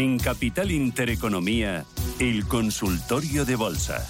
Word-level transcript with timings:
En 0.00 0.18
Capital 0.18 0.70
Intereconomía, 0.70 1.84
el 2.18 2.48
consultorio 2.48 3.44
de 3.44 3.54
bolsa. 3.54 4.02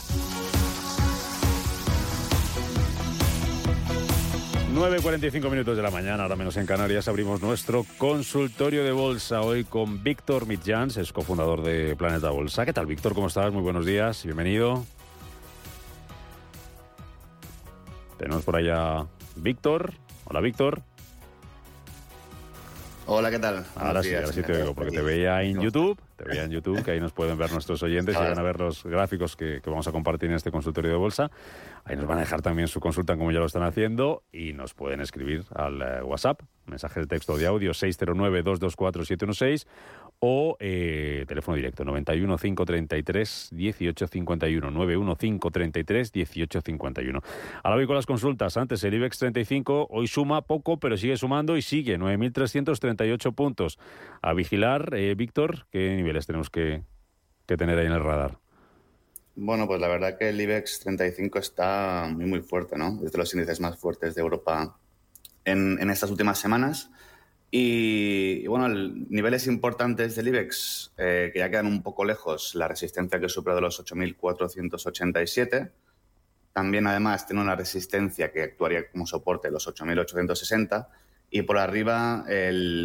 9.45 4.73 5.51
minutos 5.51 5.77
de 5.77 5.83
la 5.83 5.91
mañana, 5.91 6.23
ahora 6.23 6.37
menos 6.37 6.57
en 6.59 6.67
Canarias, 6.67 7.09
abrimos 7.09 7.43
nuestro 7.43 7.85
consultorio 7.99 8.85
de 8.85 8.93
bolsa 8.93 9.41
hoy 9.41 9.65
con 9.65 10.05
Víctor 10.05 10.47
Mitjans, 10.47 10.97
es 10.97 11.13
cofundador 11.13 11.61
de 11.65 11.97
Planeta 11.97 12.31
Bolsa. 12.31 12.65
¿Qué 12.65 12.73
tal, 12.73 12.87
Víctor? 12.87 13.13
¿Cómo 13.13 13.27
estás? 13.27 13.53
Muy 13.53 13.63
buenos 13.63 13.85
días, 13.85 14.25
bienvenido. 14.25 14.85
Tenemos 18.17 18.45
por 18.45 18.55
allá 18.55 19.09
Víctor. 19.35 19.95
Hola, 20.27 20.39
Víctor. 20.39 20.85
Hola, 23.13 23.29
¿qué 23.29 23.41
tal? 23.41 23.65
Ahora 23.75 24.05
sí, 24.05 24.15
ahora 24.15 24.29
sí 24.29 24.41
te 24.41 24.53
oigo, 24.53 24.73
porque 24.73 24.93
te 24.93 25.03
veía 25.03 25.43
en 25.43 25.61
YouTube, 25.61 26.01
te 26.15 26.23
veía 26.23 26.45
en 26.45 26.53
YouTube, 26.53 26.85
que 26.85 26.93
ahí 26.93 27.01
nos 27.01 27.13
pueden 27.13 27.37
ver 27.37 27.51
nuestros 27.51 27.83
oyentes 27.83 28.15
y 28.15 28.19
van 28.19 28.39
a 28.39 28.43
ver 28.43 28.61
los 28.61 28.85
gráficos 28.85 29.35
que, 29.35 29.61
que 29.61 29.69
vamos 29.69 29.89
a 29.89 29.91
compartir 29.91 30.31
en 30.31 30.37
este 30.37 30.53
consultorio 30.53 30.93
de 30.93 30.97
bolsa. 30.97 31.29
Ahí 31.85 31.97
nos 31.97 32.07
van 32.07 32.19
a 32.19 32.21
dejar 32.21 32.41
también 32.41 32.69
su 32.69 32.79
consulta 32.79 33.17
como 33.17 33.33
ya 33.33 33.41
lo 33.41 33.47
están 33.47 33.65
haciendo 33.65 34.23
y 34.31 34.53
nos 34.53 34.75
pueden 34.75 35.01
escribir 35.01 35.45
al 35.53 35.83
eh, 35.83 36.05
WhatsApp, 36.05 36.43
mensaje 36.67 37.01
de 37.01 37.09
texto 37.09 37.33
o 37.33 37.37
de 37.37 37.49
audio 37.49 37.73
609-224-716 37.73 39.67
o 40.21 40.57
eh, 40.61 41.25
teléfono 41.27 41.57
directo 41.57 41.83
91 41.83 42.37
533 42.37 43.53
1851 43.53 44.71
91 44.71 45.17
533 45.17 46.15
1851. 46.15 47.23
Ahora 47.63 47.77
voy 47.77 47.87
con 47.87 47.97
las 47.97 48.07
consultas. 48.07 48.57
Antes 48.59 48.85
el 48.85 48.95
IBEX 48.95 49.19
35 49.19 49.89
hoy 49.91 50.07
suma 50.07 50.43
poco, 50.43 50.79
pero 50.79 50.99
sigue 50.99 51.17
sumando 51.17 51.57
y 51.57 51.63
sigue 51.63 51.99
9.338 51.99 53.35
puntos. 53.35 53.79
A 54.21 54.35
vigilar, 54.35 54.95
eh, 54.95 55.15
Víctor, 55.15 55.67
¿qué 55.71 55.97
niveles 55.97 56.27
tenemos 56.27 56.51
que, 56.51 56.83
que 57.47 57.57
tener 57.57 57.79
ahí 57.79 57.87
en 57.87 57.93
el 57.93 58.05
radar? 58.05 58.39
Bueno, 59.37 59.67
pues 59.67 59.81
la 59.81 59.89
verdad 59.89 60.19
que 60.19 60.29
el 60.29 60.41
IBEX 60.41 60.81
35 60.81 61.39
está 61.39 62.11
muy, 62.13 62.27
muy 62.27 62.41
fuerte, 62.43 62.77
¿no? 62.77 63.01
Es 63.03 63.13
de 63.13 63.19
los 63.19 63.33
índices 63.33 63.59
más 63.59 63.79
fuertes 63.79 64.15
de 64.15 64.21
Europa 64.21 64.77
en, 65.47 65.79
en 65.81 65.89
estas 65.89 66.11
últimas 66.11 66.39
semanas. 66.39 66.91
Y, 67.51 68.47
bueno, 68.47 68.67
el, 68.67 69.09
niveles 69.11 69.47
importantes 69.49 70.15
del 70.15 70.29
IBEX 70.29 70.93
eh, 70.97 71.31
que 71.33 71.41
ya 71.41 71.51
quedan 71.51 71.67
un 71.67 71.83
poco 71.83 72.05
lejos, 72.05 72.55
la 72.55 72.69
resistencia 72.69 73.19
que 73.19 73.29
supera 73.29 73.57
de 73.57 73.63
los 73.63 73.85
8.487. 73.85 75.71
También, 76.53 76.87
además, 76.87 77.27
tiene 77.27 77.43
una 77.43 77.57
resistencia 77.57 78.31
que 78.33 78.43
actuaría 78.43 78.89
como 78.91 79.07
soporte 79.07 79.51
los 79.51 79.67
8.860. 79.69 80.89
Y 81.33 81.43
por 81.43 81.59
arriba 81.59 82.25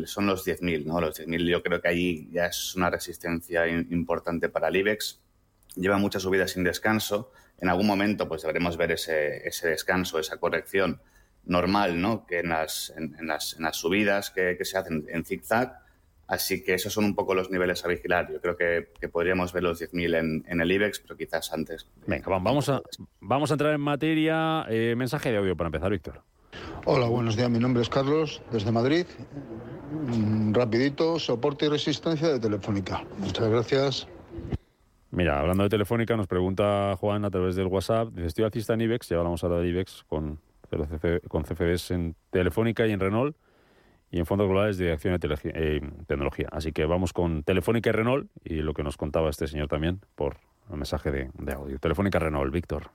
son 0.05 0.27
los 0.27 0.45
10.000, 0.45 0.85
¿no? 0.85 1.01
Los 1.01 1.19
10.000 1.19 1.49
yo 1.49 1.63
creo 1.63 1.81
que 1.81 1.87
ahí 1.87 2.29
ya 2.31 2.45
es 2.45 2.75
una 2.75 2.91
resistencia 2.91 3.67
importante 3.67 4.49
para 4.49 4.67
el 4.67 4.75
IBEX. 4.75 5.19
Lleva 5.75 5.97
muchas 5.97 6.21
subidas 6.21 6.51
sin 6.51 6.63
descanso. 6.63 7.31
En 7.57 7.69
algún 7.69 7.87
momento 7.87 8.27
pues 8.27 8.43
deberemos 8.43 8.77
ver 8.77 8.91
ese 8.91 9.67
descanso, 9.67 10.19
esa 10.19 10.37
corrección 10.37 11.01
normal, 11.45 12.01
¿no? 12.01 12.25
Que 12.25 12.39
en 12.39 12.49
las, 12.49 12.93
en, 12.97 13.15
en 13.19 13.27
las, 13.27 13.55
en 13.55 13.63
las 13.63 13.77
subidas 13.77 14.31
que, 14.31 14.55
que, 14.57 14.65
se 14.65 14.77
hacen 14.77 15.05
en 15.09 15.25
zigzag. 15.25 15.79
Así 16.27 16.63
que 16.63 16.73
esos 16.73 16.91
son 16.91 17.05
un 17.05 17.13
poco 17.13 17.35
los 17.35 17.51
niveles 17.51 17.85
a 17.85 17.87
vigilar. 17.87 18.31
Yo 18.31 18.41
creo 18.41 18.57
que, 18.57 18.89
que 18.99 19.09
podríamos 19.09 19.53
ver 19.53 19.63
los 19.63 19.79
10.000 19.79 20.17
en, 20.17 20.45
en, 20.47 20.61
el 20.61 20.71
IBEX, 20.71 20.99
pero 20.99 21.15
quizás 21.15 21.53
antes. 21.53 21.87
Venga, 22.07 22.27
vamos 22.27 22.67
a, 22.69 22.81
vamos 23.19 23.51
a 23.51 23.53
entrar 23.53 23.73
en 23.73 23.81
materia. 23.81 24.65
Eh, 24.69 24.95
mensaje 24.97 25.31
de 25.31 25.37
audio 25.37 25.55
para 25.55 25.67
empezar, 25.67 25.91
Víctor. 25.91 26.23
Hola, 26.85 27.07
buenos 27.07 27.35
días. 27.35 27.49
Mi 27.49 27.59
nombre 27.59 27.83
es 27.83 27.89
Carlos, 27.89 28.41
desde 28.51 28.71
Madrid. 28.71 29.05
Mm, 29.91 30.53
rapidito, 30.53 31.19
soporte 31.19 31.67
y 31.67 31.69
resistencia 31.69 32.29
de 32.29 32.39
Telefónica. 32.39 33.03
Muchas 33.19 33.47
gracias. 33.47 34.07
Mira, 35.11 35.39
hablando 35.39 35.63
de 35.63 35.69
Telefónica, 35.69 36.17
nos 36.17 36.27
pregunta 36.27 36.95
Juan 36.99 37.23
a 37.23 37.29
través 37.29 37.55
del 37.55 37.67
WhatsApp. 37.67 38.09
Dice, 38.09 38.27
estoy 38.27 38.43
alcista 38.43 38.73
en 38.73 38.81
IBEX, 38.81 39.09
ya 39.09 39.17
hablamos 39.17 39.43
ahora 39.43 39.59
de 39.59 39.69
IBEX 39.69 40.03
con, 40.09 40.41
con 41.27 41.43
CFDs 41.43 41.91
en 41.91 42.15
Telefónica 42.29 42.85
y 42.87 42.91
en 42.91 42.99
Renault 42.99 43.35
y 44.11 44.19
en 44.19 44.25
fondos 44.25 44.47
globales 44.47 44.77
de 44.77 44.91
acción 44.91 45.17
de 45.17 45.39
eh, 45.43 45.81
tecnología. 46.07 46.47
Así 46.51 46.71
que 46.71 46.85
vamos 46.85 47.13
con 47.13 47.43
Telefónica 47.43 47.89
y 47.89 47.93
Renault 47.93 48.29
y 48.43 48.55
lo 48.55 48.73
que 48.73 48.83
nos 48.83 48.97
contaba 48.97 49.29
este 49.29 49.47
señor 49.47 49.67
también 49.67 50.01
por 50.15 50.37
un 50.69 50.77
mensaje 50.77 51.11
de, 51.11 51.29
de 51.37 51.53
audio. 51.53 51.79
Telefónica 51.79 52.19
Renault, 52.19 52.53
Víctor. 52.53 52.89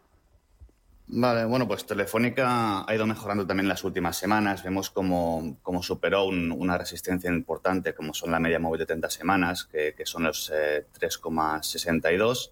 Vale, 1.13 1.45
bueno, 1.45 1.67
pues 1.67 1.85
Telefónica 1.87 2.85
ha 2.89 2.95
ido 2.95 3.05
mejorando 3.05 3.45
también 3.45 3.67
las 3.67 3.83
últimas 3.83 4.17
semanas. 4.17 4.63
Vemos 4.63 4.91
como, 4.91 5.57
como 5.61 5.83
superó 5.83 6.25
un, 6.25 6.53
una 6.53 6.79
resistencia 6.79 7.29
importante, 7.29 7.95
como 7.95 8.15
son 8.15 8.31
la 8.31 8.39
media 8.39 8.61
móvil 8.61 8.79
de 8.79 8.87
30 8.87 9.11
semanas, 9.11 9.65
que, 9.65 9.93
que 9.97 10.07
son 10.07 10.23
los 10.23 10.53
eh, 10.55 10.87
3,62. 11.01 12.51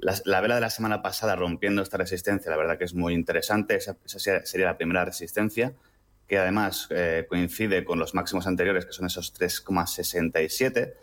La, 0.00 0.14
la, 0.24 0.40
vela 0.40 0.56
de 0.56 0.60
la 0.60 0.70
semana 0.70 1.02
pasada 1.02 1.36
rompiendo 1.36 1.82
esta 1.82 1.98
resistencia, 1.98 2.50
la 2.50 2.56
verdad 2.56 2.78
que 2.78 2.84
es 2.84 2.94
muy 2.94 3.14
interesante. 3.14 3.76
Esa, 3.76 3.96
esa 4.04 4.44
sería 4.44 4.66
la 4.66 4.76
primera 4.76 5.04
resistencia, 5.04 5.74
que 6.26 6.38
además 6.38 6.88
eh, 6.90 7.26
coincide 7.28 7.84
con 7.84 7.98
los 7.98 8.14
máximos 8.14 8.46
anteriores, 8.46 8.86
que 8.86 8.92
son 8.92 9.06
esos 9.06 9.34
3,67. 9.38 10.94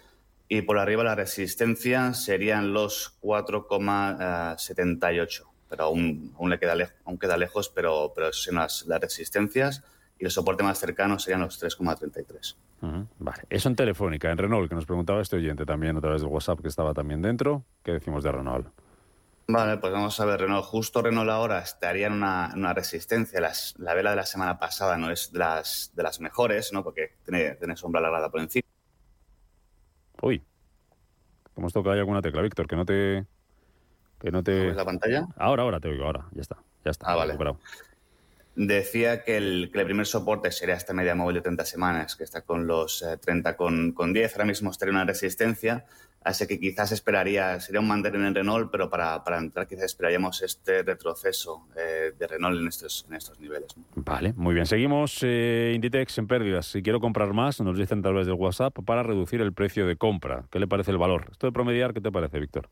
Y 0.50 0.62
por 0.62 0.80
arriba 0.80 1.04
la 1.04 1.16
resistencia 1.16 2.14
serían 2.14 2.74
los 2.74 3.20
4,78 3.22 5.44
pero 5.70 5.86
aún, 5.86 6.34
aún 6.38 6.50
le 6.50 6.60
queda, 6.60 6.76
lejos, 6.76 6.96
aún 7.06 7.18
queda 7.18 7.38
lejos, 7.38 7.70
pero, 7.70 8.12
pero 8.16 8.32
son 8.34 8.56
las, 8.56 8.86
las 8.88 9.02
resistencias 9.02 9.84
y 10.20 10.26
el 10.26 10.32
soporte 10.32 10.64
más 10.64 10.80
cercano 10.80 11.20
serían 11.20 11.42
los 11.42 11.62
3,33. 11.62 12.56
Uh 12.82 12.86
-huh. 12.86 13.08
Vale, 13.20 13.44
eso 13.50 13.70
en 13.70 13.76
Telefónica, 13.76 14.32
en 14.32 14.38
Renault, 14.38 14.70
que 14.70 14.76
nos 14.76 14.86
preguntaba 14.86 15.22
este 15.22 15.36
oyente 15.36 15.66
también 15.66 15.98
a 15.98 16.02
través 16.02 16.22
del 16.22 16.32
WhatsApp 16.32 16.62
que 16.62 16.68
estaba 16.68 16.94
también 16.94 17.22
dentro. 17.22 17.64
¿Qué 17.84 17.94
decimos 17.94 18.24
de 18.24 18.32
Renault? 18.32 18.68
Vale, 19.50 19.78
pues 19.78 19.94
vamos 19.94 20.20
a 20.20 20.26
ver, 20.26 20.42
Renault. 20.42 20.66
Justo 20.66 21.02
Renault 21.02 21.30
ahora 21.30 21.60
estaría 21.60 22.08
en 22.08 22.14
una, 22.14 22.52
una 22.54 22.74
resistencia. 22.74 23.40
Las, 23.40 23.76
la 23.78 23.94
vela 23.94 24.10
de 24.10 24.18
la 24.18 24.26
semana 24.26 24.60
pasada 24.60 24.98
no 24.98 25.10
es 25.10 25.32
de 25.32 25.40
las, 25.40 25.94
de 25.96 26.04
las 26.04 26.20
mejores, 26.20 26.74
¿no? 26.74 26.84
Porque 26.84 27.14
tiene, 27.24 27.56
tiene 27.56 27.78
sombra 27.78 28.00
alargada 28.00 28.30
por 28.30 28.42
encima. 28.42 28.68
Uy, 30.22 30.44
hemos 31.56 31.72
tocado 31.72 31.94
ahí 31.94 32.00
alguna 32.00 32.22
tecla, 32.22 32.42
Víctor, 32.42 32.68
que 32.68 32.76
no 32.76 32.86
te... 32.86 33.26
Que 34.20 34.32
no 34.32 34.44
te... 34.44 34.74
la 34.74 34.84
pantalla? 34.84 35.28
Ahora, 35.38 35.64
ahora 35.64 35.80
te 35.80 35.88
oigo, 35.88 36.04
ahora. 36.04 36.26
Ya 36.32 36.42
está, 36.42 36.58
ya 36.84 36.92
está. 36.92 37.10
Ah, 37.10 37.16
vale. 37.16 37.34
Recuperado. 37.34 37.60
Decía 38.56 39.24
que 39.24 39.38
el, 39.38 39.70
que 39.72 39.80
el, 39.80 39.86
primer 39.86 40.08
soporte 40.08 40.52
sería 40.52 40.76
esta 40.76 40.92
media 40.92 41.14
móvil 41.14 41.36
de 41.36 41.42
30 41.42 41.64
semanas, 41.64 42.16
que 42.16 42.24
está 42.24 42.42
con 42.42 42.66
los 42.66 43.04
eh, 43.04 43.18
30 43.18 43.56
con, 43.56 43.94
con 43.94 44.12
10. 44.12 44.34
Ahora 44.34 44.46
mismo 44.46 44.72
estaría 44.72 44.94
una 44.94 45.06
resistencia, 45.06 45.86
así 46.28 46.46
que 46.46 46.60
quizás 46.60 46.92
esperaría, 46.92 47.60
sería 47.60 47.80
un 47.80 47.88
mantener 47.88 48.22
en 48.22 48.36
Renault, 48.36 48.70
pero 48.72 48.90
para, 48.90 49.24
para 49.24 49.38
entrar 49.38 49.68
quizás 49.68 49.86
esperaríamos 49.86 50.42
este 50.42 50.84
retroceso 50.84 51.68
eh, 51.76 52.14
de 52.18 52.28
Renault 52.28 52.60
en 52.60 52.68
estos, 52.68 53.06
en 53.10 53.16
estos 53.16 53.40
niveles. 53.40 53.76
Vale, 53.96 54.34
muy 54.36 54.54
bien. 54.54 54.66
Seguimos 54.66 55.20
eh, 55.24 55.72
Inditex 55.74 56.18
en 56.18 56.28
pérdidas. 56.28 56.68
Si 56.68 56.82
quiero 56.84 57.00
comprar 57.00 57.34
más, 57.34 57.62
nos 57.62 57.78
dicen 57.78 58.00
a 58.00 58.02
través 58.04 58.28
del 58.28 58.36
WhatsApp 58.36 58.78
para 58.86 59.04
reducir 59.04 59.42
el 59.42 59.54
precio 59.54 59.88
de 59.88 59.96
compra. 59.96 60.46
¿Qué 60.52 60.60
le 60.60 60.68
parece 60.68 60.92
el 60.92 60.98
valor? 60.98 61.28
Esto 61.32 61.48
de 61.48 61.54
promediar, 61.54 61.94
¿qué 61.94 62.02
te 62.02 62.12
parece, 62.12 62.40
Víctor? 62.40 62.70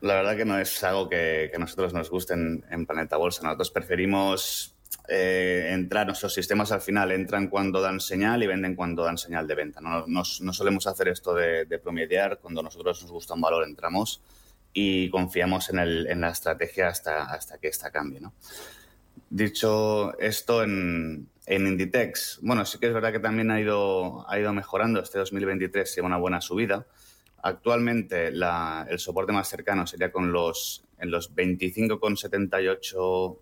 La 0.00 0.14
verdad 0.14 0.36
que 0.36 0.44
no 0.44 0.58
es 0.58 0.84
algo 0.84 1.08
que, 1.08 1.48
que 1.50 1.56
a 1.56 1.58
nosotros 1.58 1.92
nos 1.92 2.08
guste 2.08 2.34
en, 2.34 2.64
en 2.70 2.86
Planeta 2.86 3.16
Bolsa. 3.16 3.42
Nosotros 3.42 3.70
preferimos 3.70 4.76
eh, 5.10 5.70
entrar, 5.72 6.06
nuestros 6.06 6.34
sistemas 6.34 6.70
al 6.70 6.82
final 6.82 7.12
entran 7.12 7.48
cuando 7.48 7.80
dan 7.80 7.98
señal 7.98 8.42
y 8.42 8.46
venden 8.46 8.74
cuando 8.74 9.04
dan 9.04 9.16
señal 9.16 9.46
de 9.46 9.54
venta. 9.54 9.80
No, 9.80 10.06
no, 10.06 10.22
no 10.40 10.52
solemos 10.52 10.86
hacer 10.86 11.08
esto 11.08 11.32
de, 11.34 11.66
promediar. 11.82 12.40
Cuando 12.40 12.62
nosotros 12.62 13.00
nos 13.02 13.10
gusta 13.10 13.32
un 13.34 13.40
valor 13.40 13.64
entramos 13.64 14.22
y 14.72 15.08
confiamos 15.08 15.70
en, 15.70 15.78
el, 15.78 16.06
en 16.08 16.20
la 16.20 16.30
estrategia 16.30 16.88
hasta, 16.88 17.24
hasta 17.24 17.56
que 17.58 17.68
esta 17.68 17.90
cambie. 17.90 18.20
¿no? 18.20 18.34
Dicho 19.30 20.18
esto, 20.18 20.62
en, 20.62 21.30
en 21.46 21.66
Inditex, 21.66 22.40
bueno, 22.42 22.66
sí 22.66 22.78
que 22.78 22.88
es 22.88 22.92
verdad 22.92 23.12
que 23.12 23.20
también 23.20 23.50
ha 23.50 23.58
ido, 23.58 24.30
ha 24.30 24.38
ido 24.38 24.52
mejorando. 24.52 25.00
Este 25.00 25.18
2023 25.18 25.94
lleva 25.94 26.06
una 26.06 26.18
buena 26.18 26.42
subida. 26.42 26.86
Actualmente 27.42 28.30
la, 28.30 28.86
el 28.90 28.98
soporte 28.98 29.32
más 29.32 29.48
cercano 29.48 29.86
sería 29.86 30.12
con 30.12 30.32
los, 30.32 30.84
en 30.98 31.10
los 31.10 31.34
25,78 31.34 33.38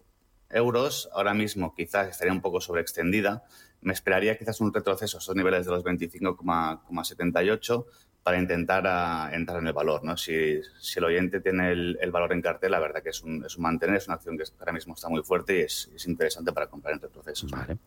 euros. 0.51 1.09
Ahora 1.13 1.35
mismo 1.35 1.75
quizás 1.75 2.09
estaría 2.09 2.33
un 2.33 2.41
poco 2.41 2.61
sobreextendida. 2.61 3.45
Me 3.81 3.93
esperaría 3.93 4.39
quizás 4.39 4.61
un 4.61 4.73
retroceso 4.73 5.19
a 5.19 5.21
estos 5.21 5.37
niveles 5.37 5.67
de 5.67 5.73
los 5.73 5.85
25,78 5.85 7.85
para 8.23 8.41
intentar 8.41 8.87
a, 8.87 9.31
entrar 9.33 9.61
en 9.61 9.69
el 9.69 9.73
valor. 9.73 10.03
¿no? 10.03 10.17
Si, 10.17 10.33
el 10.33 11.05
oyente 11.05 11.41
tiene 11.41 11.71
el, 11.71 12.11
valor 12.11 12.33
en 12.33 12.43
cartel, 12.43 12.73
la 12.73 12.81
verdad 12.81 13.03
que 13.03 13.11
es 13.11 13.23
un, 13.23 13.45
es 13.45 13.57
un, 13.57 13.63
mantener, 13.63 13.97
es 13.97 14.09
una 14.09 14.17
acción 14.17 14.37
que 14.37 14.43
ahora 14.59 14.73
mismo 14.73 14.95
está 14.95 15.09
muy 15.09 15.23
fuerte 15.23 15.59
y 15.59 15.61
es, 15.63 15.91
es 15.95 16.09
interesante 16.09 16.53
para 16.53 16.67
comprar 16.67 16.95
en 16.95 17.01
retrocesos. 17.01 17.51
Vale. 17.51 17.79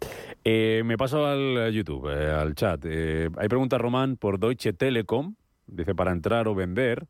Eh, 0.45 0.81
me 0.85 0.97
paso 0.97 1.25
al 1.25 1.71
YouTube, 1.73 2.09
eh, 2.09 2.31
al 2.31 2.55
chat. 2.55 2.79
Eh, 2.85 3.29
hay 3.35 3.49
pregunta, 3.49 3.77
Román, 3.77 4.15
por 4.15 4.39
Deutsche 4.39 4.71
Telekom 4.71 5.35
dice 5.71 5.95
para 5.95 6.11
entrar 6.11 6.47
o 6.47 6.55
vender. 6.55 7.07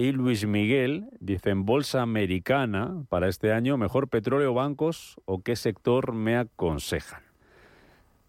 Y 0.00 0.12
Luis 0.12 0.46
Miguel 0.46 1.10
dice 1.20 1.50
en 1.50 1.66
bolsa 1.66 2.00
americana 2.00 3.04
para 3.10 3.28
este 3.28 3.52
año, 3.52 3.76
mejor 3.76 4.08
petróleo, 4.08 4.54
bancos 4.54 5.20
o 5.26 5.42
qué 5.42 5.56
sector 5.56 6.14
me 6.14 6.38
aconsejan. 6.38 7.20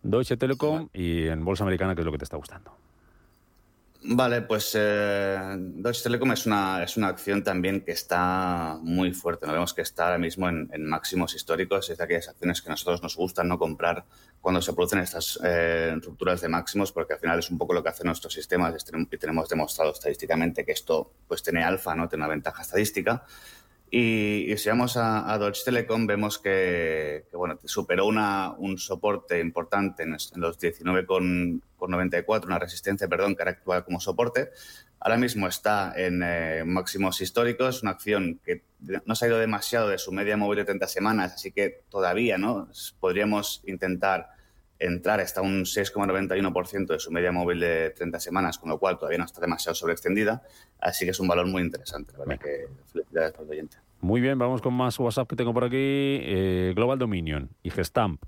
Deutsche 0.03 0.35
Telekom 0.35 0.89
y 0.91 1.27
en 1.27 1.45
bolsa 1.45 1.63
americana, 1.63 1.95
¿qué 1.95 2.01
es 2.01 2.05
lo 2.05 2.11
que 2.11 2.17
te 2.17 2.25
está 2.25 2.35
gustando? 2.35 2.73
Vale, 4.03 4.41
pues 4.41 4.71
eh, 4.73 5.39
Deutsche 5.57 6.01
Telekom 6.01 6.31
es 6.31 6.47
una, 6.47 6.83
es 6.83 6.97
una 6.97 7.09
acción 7.09 7.43
también 7.43 7.81
que 7.81 7.91
está 7.91 8.79
muy 8.81 9.13
fuerte. 9.13 9.45
¿no? 9.45 9.53
Vemos 9.53 9.75
que 9.75 9.83
está 9.83 10.05
ahora 10.05 10.17
mismo 10.17 10.49
en, 10.49 10.85
máximos 10.85 11.35
históricos. 11.35 11.87
Es 11.89 11.99
de 11.99 12.03
aquellas 12.03 12.27
acciones 12.27 12.63
que 12.63 12.69
a 12.69 12.71
nosotros 12.71 13.03
nos 13.03 13.15
gustan 13.15 13.47
no 13.47 13.59
comprar 13.59 14.05
cuando 14.39 14.59
se 14.59 14.73
producen 14.73 14.99
estas 14.99 15.39
eh, 15.43 15.95
rupturas 16.01 16.41
de 16.41 16.49
máximos, 16.49 16.91
porque 16.91 17.13
al 17.13 17.19
final 17.19 17.37
es 17.37 17.51
un 17.51 17.59
poco 17.59 17.73
lo 17.73 17.83
que 17.83 17.89
hacen 17.89 18.07
nuestros 18.07 18.33
sistemas 18.33 18.73
y 19.11 19.17
tenemos 19.17 19.47
demostrado 19.47 19.91
estadísticamente 19.91 20.65
que 20.65 20.71
esto 20.71 21.13
pues 21.27 21.43
tiene 21.43 21.63
alfa, 21.63 21.93
¿no? 21.93 22.09
tiene 22.09 22.23
una 22.23 22.29
ventaja 22.29 22.63
estadística. 22.63 23.23
Y, 23.93 24.55
si 24.55 24.69
vamos 24.69 24.95
a, 24.95 25.37
Deutsche 25.37 25.65
Telekom, 25.65 26.07
vemos 26.07 26.39
que, 26.39 27.25
bueno, 27.33 27.59
superó 27.65 28.05
una, 28.05 28.51
un 28.57 28.77
soporte 28.77 29.37
importante 29.41 30.03
en, 30.03 30.11
los 30.11 30.57
19,94, 30.57 32.45
una 32.45 32.57
resistencia, 32.57 33.09
perdón, 33.09 33.35
que 33.35 33.41
ahora 33.41 33.51
actúa 33.51 33.83
como 33.83 33.99
soporte. 33.99 34.51
Ahora 34.97 35.17
mismo 35.17 35.45
está 35.45 35.91
en 35.97 36.21
eh, 36.23 36.63
máximos 36.65 37.19
históricos, 37.19 37.81
una 37.81 37.91
acción 37.91 38.39
que 38.45 38.63
no 38.79 39.13
se 39.13 39.25
ha 39.25 39.27
ido 39.27 39.39
demasiado 39.39 39.89
de 39.89 39.97
su 39.97 40.13
media 40.13 40.37
móvil 40.37 40.59
de 40.59 40.65
30 40.65 40.87
semanas, 40.87 41.33
así 41.33 41.51
que 41.51 41.83
todavía 41.89 42.37
¿no? 42.37 42.69
podríamos 43.01 43.61
intentar 43.65 44.29
entrar 44.81 45.19
hasta 45.19 45.41
un 45.41 45.63
6,91% 45.63 46.87
de 46.87 46.99
su 46.99 47.11
media 47.11 47.31
móvil 47.31 47.59
de 47.59 47.91
30 47.91 48.19
semanas, 48.19 48.57
con 48.57 48.69
lo 48.69 48.79
cual 48.79 48.97
todavía 48.97 49.19
no 49.19 49.25
está 49.25 49.39
demasiado 49.39 49.75
sobreextendida, 49.75 50.41
así 50.79 51.05
que 51.05 51.11
es 51.11 51.19
un 51.19 51.27
valor 51.27 51.45
muy 51.47 51.61
interesante, 51.61 52.13
la 52.13 52.25
verdad 52.25 52.39
que 52.43 52.67
felicidades 52.91 53.31
para 53.31 53.43
el 53.43 53.49
oyente. 53.51 53.77
Muy 54.01 54.19
bien, 54.19 54.39
vamos 54.39 54.63
con 54.63 54.73
más 54.73 54.97
WhatsApp 54.99 55.29
que 55.29 55.35
tengo 55.35 55.53
por 55.53 55.63
aquí. 55.63 55.75
Eh, 55.77 56.73
Global 56.75 56.97
Dominion 56.97 57.51
y 57.61 57.69
Gestamp. 57.69 58.23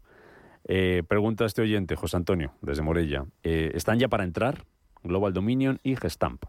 Eh, 0.66 1.02
pregunta 1.08 1.46
este 1.46 1.64
oyente, 1.64 1.96
José 1.96 2.18
Antonio, 2.18 2.54
desde 2.62 2.84
Morella. 2.84 3.26
Eh, 3.42 3.72
¿Están 3.74 3.98
ya 3.98 4.08
para 4.08 4.24
entrar 4.24 4.66
Global 5.04 5.34
Dominion 5.34 5.80
y 5.82 5.96
Gestamp? 5.96 6.44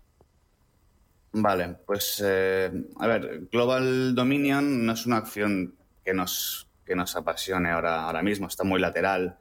Vale, 1.33 1.77
pues 1.87 2.23
a 2.23 3.07
ver, 3.09 3.49
Global 3.51 4.15
Dominion 4.15 4.87
no 4.87 4.93
es 4.93 5.05
una 5.07 5.17
acción 5.17 5.75
que 6.05 6.15
nos, 6.15 6.69
que 6.85 6.95
nos 6.95 7.17
apasione 7.17 7.71
ahora, 7.71 8.05
ahora 8.05 8.23
mismo, 8.23 8.47
está 8.47 8.63
muy 8.63 8.79
lateral, 8.79 9.39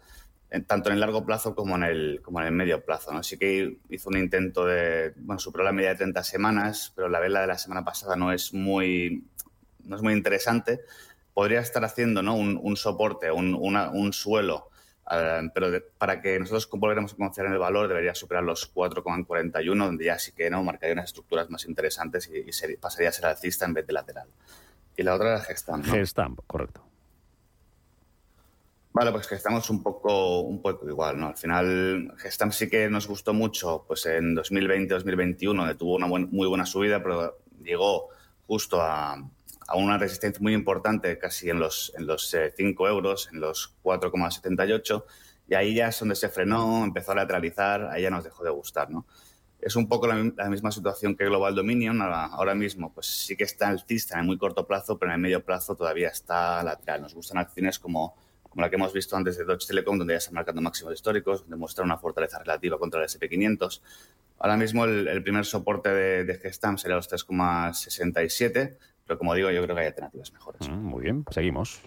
tanto 0.61 0.89
en 0.89 0.95
el 0.95 0.99
largo 0.99 1.25
plazo 1.25 1.55
como 1.55 1.75
en 1.75 1.83
el, 1.83 2.21
como 2.21 2.39
en 2.39 2.47
el 2.47 2.53
medio 2.53 2.85
plazo. 2.85 3.11
¿no? 3.11 3.23
Sí 3.23 3.37
que 3.37 3.77
hizo 3.89 4.09
un 4.09 4.17
intento 4.17 4.65
de, 4.65 5.13
bueno, 5.17 5.39
superó 5.39 5.63
la 5.63 5.71
media 5.71 5.89
de 5.89 5.95
30 5.95 6.23
semanas, 6.23 6.93
pero 6.95 7.09
la 7.09 7.19
vela 7.19 7.41
de 7.41 7.47
la 7.47 7.57
semana 7.57 7.83
pasada 7.83 8.15
no 8.15 8.31
es 8.31 8.53
muy, 8.53 9.25
no 9.83 9.95
es 9.95 10.01
muy 10.01 10.13
interesante, 10.13 10.81
podría 11.33 11.59
estar 11.59 11.83
haciendo 11.83 12.21
¿no? 12.21 12.35
un, 12.35 12.77
soporte, 12.77 13.31
un, 13.31 13.55
un 13.55 14.13
suelo, 14.13 14.69
eh, 15.11 15.49
pero 15.53 15.67
para 15.97 16.21
que 16.21 16.39
nosotros 16.39 16.69
volviéramos 16.71 17.13
a 17.13 17.15
confiar 17.17 17.47
en 17.47 17.53
el 17.53 17.59
valor 17.59 17.87
debería 17.87 18.15
superar 18.15 18.43
los 18.43 18.73
4,41, 18.73 19.77
donde 19.77 20.05
ya 20.05 20.17
sí 20.17 20.31
que 20.31 20.49
no 20.49 20.63
marcaría 20.63 20.93
unas 20.93 21.05
estructuras 21.05 21.49
más 21.49 21.65
interesantes 21.65 22.29
y, 22.31 22.77
pasaría 22.77 23.09
a 23.09 23.11
ser 23.11 23.25
alcista 23.25 23.65
en 23.65 23.73
vez 23.73 23.87
de 23.87 23.93
lateral. 23.93 24.27
Y 24.95 25.03
la 25.03 25.15
otra 25.15 25.29
era 25.29 25.39
Gestamp. 25.41 25.85
¿no? 25.85 25.93
Gestamp, 25.93 26.39
correcto. 26.47 26.83
Vale, 28.93 29.11
pues 29.11 29.27
que 29.27 29.35
estamos 29.35 29.69
un 29.69 29.81
poco, 29.81 30.41
un 30.41 30.61
poco 30.61 30.87
igual, 30.87 31.19
¿no? 31.19 31.27
Al 31.27 31.37
final, 31.37 32.13
Gestamp 32.17 32.53
sí 32.53 32.69
que 32.69 32.89
nos 32.89 33.07
gustó 33.07 33.33
mucho 33.33 33.85
pues 33.87 34.05
en 34.05 34.35
2020-2021, 34.35 35.55
donde 35.55 35.75
tuvo 35.75 35.95
una 35.95 36.05
muy 36.07 36.47
buena 36.47 36.65
subida, 36.65 37.01
pero 37.01 37.39
llegó 37.63 38.09
justo 38.45 38.81
a, 38.81 39.17
a 39.67 39.75
una 39.75 39.97
resistencia 39.97 40.41
muy 40.41 40.53
importante, 40.53 41.17
casi 41.17 41.49
en 41.49 41.59
los, 41.59 41.93
en 41.97 42.05
los 42.05 42.35
5 42.55 42.87
eh, 42.87 42.89
euros, 42.89 43.29
en 43.31 43.39
los 43.39 43.75
4,78, 43.83 45.03
y 45.49 45.55
ahí 45.55 45.75
ya 45.75 45.87
es 45.87 45.99
donde 45.99 46.15
se 46.15 46.29
frenó, 46.29 46.83
empezó 46.83 47.11
a 47.11 47.15
lateralizar, 47.15 47.87
ahí 47.87 48.03
ya 48.03 48.09
nos 48.09 48.23
dejó 48.23 48.43
de 48.43 48.49
gustar, 48.51 48.89
¿no? 48.89 49.05
Es 49.59 49.77
un 49.77 49.87
poco 49.87 50.07
la, 50.07 50.15
misma 50.49 50.71
situación 50.71 51.15
que 51.15 51.23
Global 51.23 51.55
Dominion 51.55 52.01
ahora, 52.01 52.53
mismo, 52.53 52.93
pues 52.93 53.07
sí 53.07 53.37
que 53.37 53.45
está 53.45 53.69
alcista 53.69 54.19
en 54.19 54.25
muy 54.25 54.37
corto 54.37 54.67
plazo, 54.67 54.99
pero 54.99 55.11
en 55.11 55.15
el 55.15 55.21
medio 55.21 55.45
plazo 55.45 55.73
todavía 55.73 56.09
está 56.09 56.61
lateral. 56.63 57.01
Nos 57.03 57.13
gustan 57.13 57.37
acciones 57.37 57.79
como, 57.79 58.13
como 58.53 58.61
la 58.61 58.69
que 58.69 58.75
hemos 58.75 58.93
visto 58.93 59.17
antes 59.17 59.37
de 59.37 59.45
Deutsche 59.45 59.67
Telekom, 59.67 59.97
donde 59.97 60.13
ya 60.13 60.19
están 60.19 60.35
marcando 60.35 60.61
máximos 60.61 60.93
históricos, 60.93 61.49
demuestra 61.49 61.83
una 61.83 61.97
fortaleza 61.97 62.39
relativa 62.39 62.77
contra 62.77 63.01
el 63.01 63.07
SP500. 63.07 63.81
Ahora 64.39 64.57
mismo 64.57 64.85
el, 64.85 65.23
primer 65.23 65.45
soporte 65.45 65.89
de, 65.89 66.23
de 66.23 66.35
Gestam 66.37 66.77
sería 66.77 66.95
los 66.95 67.11
3,67 67.11 68.77
pero 69.05 69.17
como 69.17 69.33
digo, 69.33 69.51
yo 69.51 69.61
creo 69.63 69.75
que 69.75 69.81
hay 69.81 69.87
alternativas 69.87 70.31
mejores. 70.31 70.69
Mm, 70.69 70.83
muy 70.83 71.03
bien, 71.03 71.25
seguimos. 71.31 71.81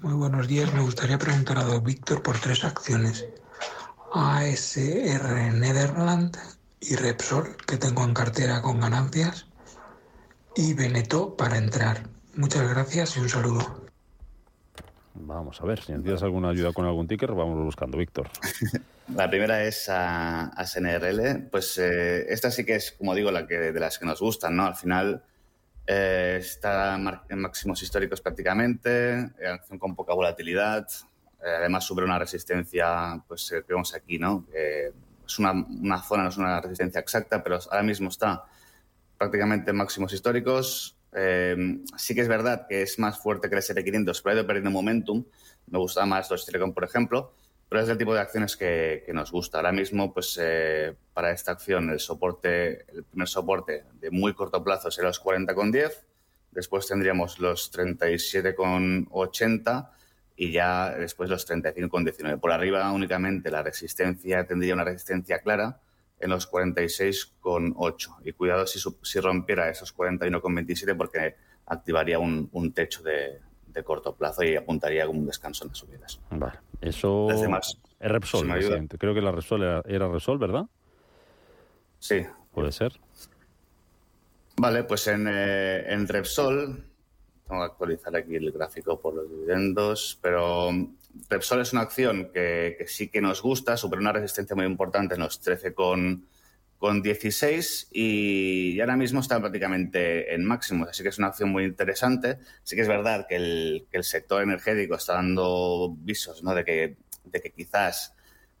Muy 0.00 0.14
buenos 0.14 0.48
días. 0.48 0.72
Me 0.74 0.80
gustaría 0.80 1.18
preguntar 1.18 1.58
a 1.58 1.64
don 1.64 1.84
Víctor 1.84 2.22
por 2.22 2.38
tres 2.38 2.64
acciones. 2.64 3.26
ASR 4.12 5.52
Nederland 5.54 6.36
y 6.80 6.96
Repsol, 6.96 7.56
que 7.66 7.76
tengo 7.76 8.04
en 8.04 8.14
cartera 8.14 8.62
con 8.62 8.80
ganancias, 8.80 9.46
y 10.56 10.74
Beneto 10.74 11.36
para 11.36 11.56
entrar. 11.56 12.08
Muchas 12.34 12.68
gracias 12.68 13.16
y 13.16 13.20
un 13.20 13.28
saludo. 13.28 13.83
Vamos 15.14 15.60
a 15.60 15.64
ver, 15.64 15.80
si 15.80 15.92
necesitas 15.92 16.24
alguna 16.24 16.50
ayuda 16.50 16.72
con 16.72 16.86
algún 16.86 17.06
ticker, 17.06 17.32
vamos 17.32 17.64
buscando, 17.64 17.96
Víctor. 17.98 18.28
La 19.14 19.30
primera 19.30 19.62
es 19.64 19.88
a, 19.88 20.52
SNRL. 20.64 21.48
Pues 21.50 21.78
eh, 21.78 22.26
esta 22.28 22.50
sí 22.50 22.64
que 22.64 22.76
es, 22.76 22.92
como 22.92 23.14
digo, 23.14 23.30
la 23.30 23.46
que 23.46 23.58
de 23.58 23.80
las 23.80 23.98
que 23.98 24.06
nos 24.06 24.20
gustan, 24.20 24.56
¿no? 24.56 24.66
Al 24.66 24.74
final 24.74 25.22
eh, 25.86 26.38
está 26.40 26.96
en 27.28 27.38
máximos 27.38 27.82
históricos 27.82 28.20
prácticamente, 28.22 29.30
acción 29.46 29.78
con 29.78 29.94
poca 29.94 30.14
volatilidad. 30.14 30.88
Eh, 31.44 31.56
además, 31.58 31.84
sobre 31.84 32.06
una 32.06 32.18
resistencia, 32.18 33.22
pues 33.28 33.52
eh, 33.52 33.62
que 33.66 33.74
vemos 33.74 33.94
aquí, 33.94 34.18
¿no? 34.18 34.46
es 35.26 35.38
una, 35.38 35.52
una, 35.52 36.02
zona, 36.02 36.22
no 36.22 36.28
es 36.28 36.36
una 36.36 36.60
resistencia 36.60 37.00
exacta, 37.00 37.42
pero 37.42 37.58
ahora 37.70 37.82
mismo 37.82 38.08
está 38.08 38.44
prácticamente 39.16 39.70
en 39.70 39.76
máximos 39.76 40.12
históricos. 40.12 40.96
Sí 41.96 42.14
que 42.14 42.20
es 42.20 42.28
verdad 42.28 42.66
que 42.68 42.82
es 42.82 42.98
más 42.98 43.18
fuerte 43.18 43.48
que 43.48 43.54
el 43.54 43.62
SP500, 43.62 44.20
pero 44.22 44.32
ha 44.32 44.38
ido 44.38 44.46
perdiendo 44.46 44.70
momentum. 44.70 45.24
Me 45.66 45.78
gusta 45.78 46.04
más 46.06 46.30
los 46.30 46.44
Telecom, 46.44 46.72
por 46.72 46.84
ejemplo 46.84 47.34
pero 47.74 47.82
es 47.82 47.88
el 47.88 47.98
tipo 47.98 48.14
de 48.14 48.20
acciones 48.20 48.56
que, 48.56 49.04
nos 49.12 49.32
gusta. 49.32 49.58
Ahora 49.58 49.72
mismo, 49.72 50.14
pues 50.14 50.38
eh, 50.40 50.94
para 51.12 51.32
esta 51.32 51.50
acción, 51.50 51.90
el 51.90 51.98
soporte, 51.98 52.86
el 52.92 53.02
primer 53.02 53.28
soporte 53.28 53.82
de 54.00 54.12
muy 54.12 54.32
corto 54.34 54.62
plazo 54.62 54.92
será 54.92 55.08
los 55.08 55.20
40,10, 55.20 55.90
después 56.52 56.86
tendríamos 56.86 57.40
los 57.40 57.72
37,80 57.72 59.90
y 60.36 60.52
ya 60.52 60.90
después 60.90 61.28
los 61.28 61.48
35,19. 61.48 62.38
Por 62.38 62.52
arriba 62.52 62.92
únicamente 62.92 63.50
la 63.50 63.64
resistencia 63.64 64.46
tendría 64.46 64.74
una 64.74 64.84
resistencia 64.84 65.40
clara 65.40 65.80
en 66.20 66.30
los 66.30 66.50
46,8. 66.50 68.16
Y 68.24 68.32
cuidado 68.32 68.66
si, 68.66 68.80
si 69.02 69.20
rompiera 69.20 69.68
esos 69.68 69.94
41,27 69.96 70.96
porque 70.96 71.36
activaría 71.66 72.18
un 72.18 72.72
techo 72.74 73.02
de, 73.02 73.40
de 73.74 73.82
corto 73.82 74.14
plazo 74.14 74.42
y 74.44 74.56
apuntaría 74.56 75.06
como 75.06 75.18
un 75.18 75.26
descanso 75.26 75.64
en 75.64 75.68
las 75.68 75.78
subidas. 75.78 76.20
Vale, 76.30 76.58
eso 76.80 77.28
es 77.30 78.10
Repsol, 78.10 78.48
creo 78.98 79.14
que 79.14 79.20
la 79.20 79.32
Repsol 79.32 79.82
era, 79.84 80.08
Repsol, 80.08 80.38
¿verdad? 80.38 80.66
Sí. 81.98 82.24
Puede 82.52 82.70
ser. 82.70 82.92
Vale, 84.56 84.84
pues 84.84 85.08
en, 85.08 85.26
eh, 85.28 85.92
en 85.92 86.06
Repsol, 86.06 86.84
tengo 87.48 87.60
que 87.60 87.66
actualizar 87.66 88.14
aquí 88.14 88.36
el 88.36 88.52
gráfico 88.52 89.00
por 89.00 89.14
los 89.14 89.28
dividendos, 89.28 90.18
pero 90.22 90.70
Repsol 91.28 91.60
es 91.60 91.72
una 91.72 91.82
acción 91.82 92.30
que, 92.32 92.84
sí 92.88 93.08
que 93.08 93.20
nos 93.20 93.42
gusta, 93.42 93.76
supera 93.76 94.00
una 94.00 94.12
resistencia 94.12 94.56
muy 94.56 94.66
importante 94.66 95.14
en 95.14 95.20
los 95.20 95.40
13 95.40 95.74
con 95.74 96.26
con 96.84 97.00
16 97.00 97.88
y 97.92 98.78
ahora 98.78 98.94
mismo 98.94 99.20
está 99.20 99.40
prácticamente 99.40 100.34
en 100.34 100.44
máximos, 100.44 100.90
así 100.90 101.02
que 101.02 101.08
es 101.08 101.16
una 101.16 101.28
acción 101.28 101.48
muy 101.48 101.64
interesante. 101.64 102.38
Sí 102.62 102.76
que 102.76 102.82
es 102.82 102.88
verdad 102.88 103.26
que 103.26 103.36
el, 103.36 103.86
que 103.90 103.96
el 103.96 104.04
sector 104.04 104.42
energético 104.42 104.94
está 104.94 105.14
dando 105.14 105.94
visos 106.00 106.42
¿no? 106.42 106.54
de, 106.54 106.62
que, 106.62 106.96
de 107.24 107.40
que 107.40 107.52
quizás 107.52 108.14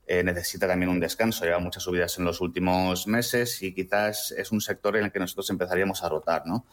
eh, 0.06 0.22
necesita 0.22 0.66
también 0.66 0.90
un 0.90 1.00
descanso. 1.00 1.44
Lleva 1.44 1.58
muchas 1.58 1.82
subidas 1.82 2.18
en 2.18 2.24
los 2.24 2.40
últimos 2.40 3.06
meses 3.06 3.62
y 3.62 3.74
quizás 3.74 4.32
es 4.32 4.52
un 4.52 4.62
sector 4.62 4.96
en 4.96 5.04
el 5.04 5.12
que 5.12 5.18
nosotros 5.18 5.50
empezaríamos 5.50 6.02
a 6.02 6.08
rotar. 6.08 6.46
¿no? 6.46 6.64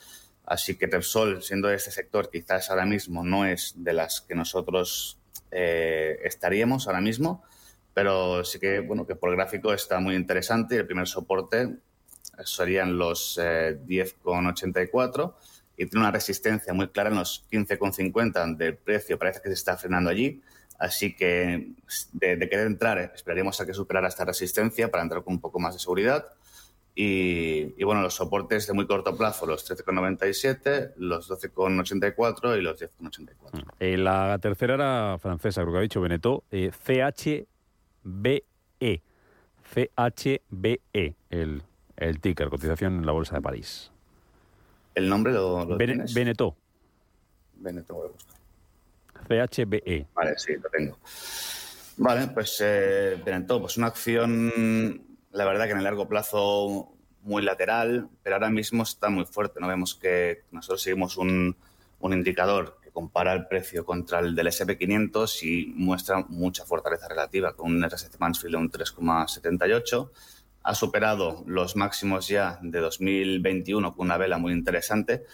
Así 0.46 0.76
que 0.76 0.88
Repsol, 0.88 1.44
siendo 1.44 1.70
este 1.70 1.92
sector, 1.92 2.30
quizás 2.32 2.70
ahora 2.70 2.86
mismo 2.86 3.26
no 3.26 3.46
es 3.46 3.74
de 3.76 3.92
las 3.92 4.22
que 4.22 4.36
nosotros 4.36 5.21
eh, 5.52 6.20
estaríamos 6.24 6.88
ahora 6.88 7.02
mismo 7.02 7.44
pero 7.94 8.44
sí 8.44 8.60
que, 8.60 8.80
bueno, 8.80 9.06
que 9.06 9.16
por 9.16 9.32
gráfico 9.32 9.74
está 9.74 10.00
muy 10.00 10.16
interesante. 10.16 10.78
El 10.78 10.86
primer 10.86 11.08
soporte 11.08 11.78
serían 12.44 12.98
los 12.98 13.38
10,84 13.38 15.30
eh, 15.30 15.34
y 15.78 15.86
tiene 15.86 16.02
una 16.02 16.12
resistencia 16.12 16.74
muy 16.74 16.90
clara 16.90 17.10
en 17.10 17.18
los 17.18 17.46
15,50 17.52 18.56
del 18.56 18.78
precio. 18.78 19.20
Parece 19.20 19.42
que 19.42 19.50
se 19.50 19.56
está 19.56 19.78
frenando 19.78 20.10
allí. 20.10 20.42
Así 20.80 21.16
que 21.16 21.74
de, 22.14 22.50
querer 22.50 22.66
entrar, 22.66 22.98
esperaríamos 23.14 23.60
a 23.62 23.66
que 23.66 23.74
superara 23.74 24.08
esta 24.08 24.26
resistencia 24.26 24.90
para 24.90 25.04
entrar 25.04 25.24
con 25.24 25.34
un 25.36 25.42
poco 25.42 25.60
más 25.60 25.76
de 25.76 25.80
seguridad. 25.80 26.26
Y, 26.94 27.84
bueno, 27.84 28.02
los 28.02 28.14
soportes 28.16 28.68
de 28.68 28.74
muy 28.74 28.86
corto 28.86 29.16
plazo, 29.18 29.46
los 29.46 29.70
13,97, 29.70 30.94
los 30.98 31.30
12,84 31.32 32.58
y 32.58 32.62
los 32.62 32.80
10,84. 32.82 33.64
Eh, 33.80 33.98
la 33.98 34.38
tercera 34.40 34.74
era 34.76 35.18
francesa, 35.18 35.62
creo 35.62 35.74
que 35.74 35.78
ha 35.80 35.82
dicho 35.82 36.02
Beneto, 36.02 36.44
eh, 36.52 36.70
CH 36.72 37.46
BE. 38.04 38.44
CHBE, 39.74 41.16
el, 41.30 41.64
el 41.96 42.20
ticker, 42.20 42.50
cotización 42.50 42.96
en 42.98 43.06
la 43.06 43.14
Bolsa 43.14 43.36
de 43.36 43.42
París. 43.42 43.90
¿El 44.96 45.08
nombre 45.08 45.32
lo, 45.32 45.64
lo 45.64 45.78
Bene- 45.78 45.94
tienes? 45.94 46.14
Beneteau, 46.14 46.54
Beneteau, 47.56 47.98
voy 47.98 48.08
a 48.08 48.12
buscar. 48.12 49.48
CHBE. 49.50 50.08
Vale, 50.14 50.34
sí, 50.38 50.54
lo 50.62 50.70
tengo. 50.70 50.98
Vale, 51.98 52.28
pues 52.34 52.62
eh, 52.66 53.22
pues 53.62 53.78
una 53.78 53.88
acción, 53.88 55.02
la 55.32 55.46
verdad 55.46 55.66
que 55.66 55.72
en 55.72 55.78
el 55.78 55.84
largo 55.84 56.08
plazo 56.08 56.92
muy 57.24 57.42
lateral, 57.44 58.10
pero 58.24 58.36
ahora 58.36 58.50
mismo 58.50 58.84
está 58.84 59.10
muy 59.10 59.26
fuerte. 59.26 59.60
No 59.60 59.68
vemos 59.68 59.96
que 59.96 60.44
nosotros 60.52 60.82
seguimos 60.82 61.18
un, 61.18 61.56
un 62.00 62.14
indicador 62.14 62.80
que 62.84 62.92
compara 62.92 63.34
el 63.34 63.48
precio 63.48 63.86
contra 63.86 64.20
el 64.20 64.36
del 64.36 64.48
SP500 64.48 65.44
y 65.44 65.74
muestra 65.76 66.26
mucha 66.28 66.66
fortaleza 66.66 67.08
relativa, 67.08 67.54
con 67.54 67.76
un 67.76 67.84
RSC 67.84 68.20
Mansfield 68.20 68.56
de 68.56 68.62
un 68.62 68.72
3,78. 68.72 70.10
Ha 70.64 70.76
superado 70.76 71.44
los 71.48 71.76
máximos 71.76 72.28
ya 72.28 72.60
de 72.62 72.80
2021 72.80 73.96
con 73.96 74.08
una 74.08 74.18
vela 74.18 74.38
muy 74.38 74.54
interesante. 74.54 75.26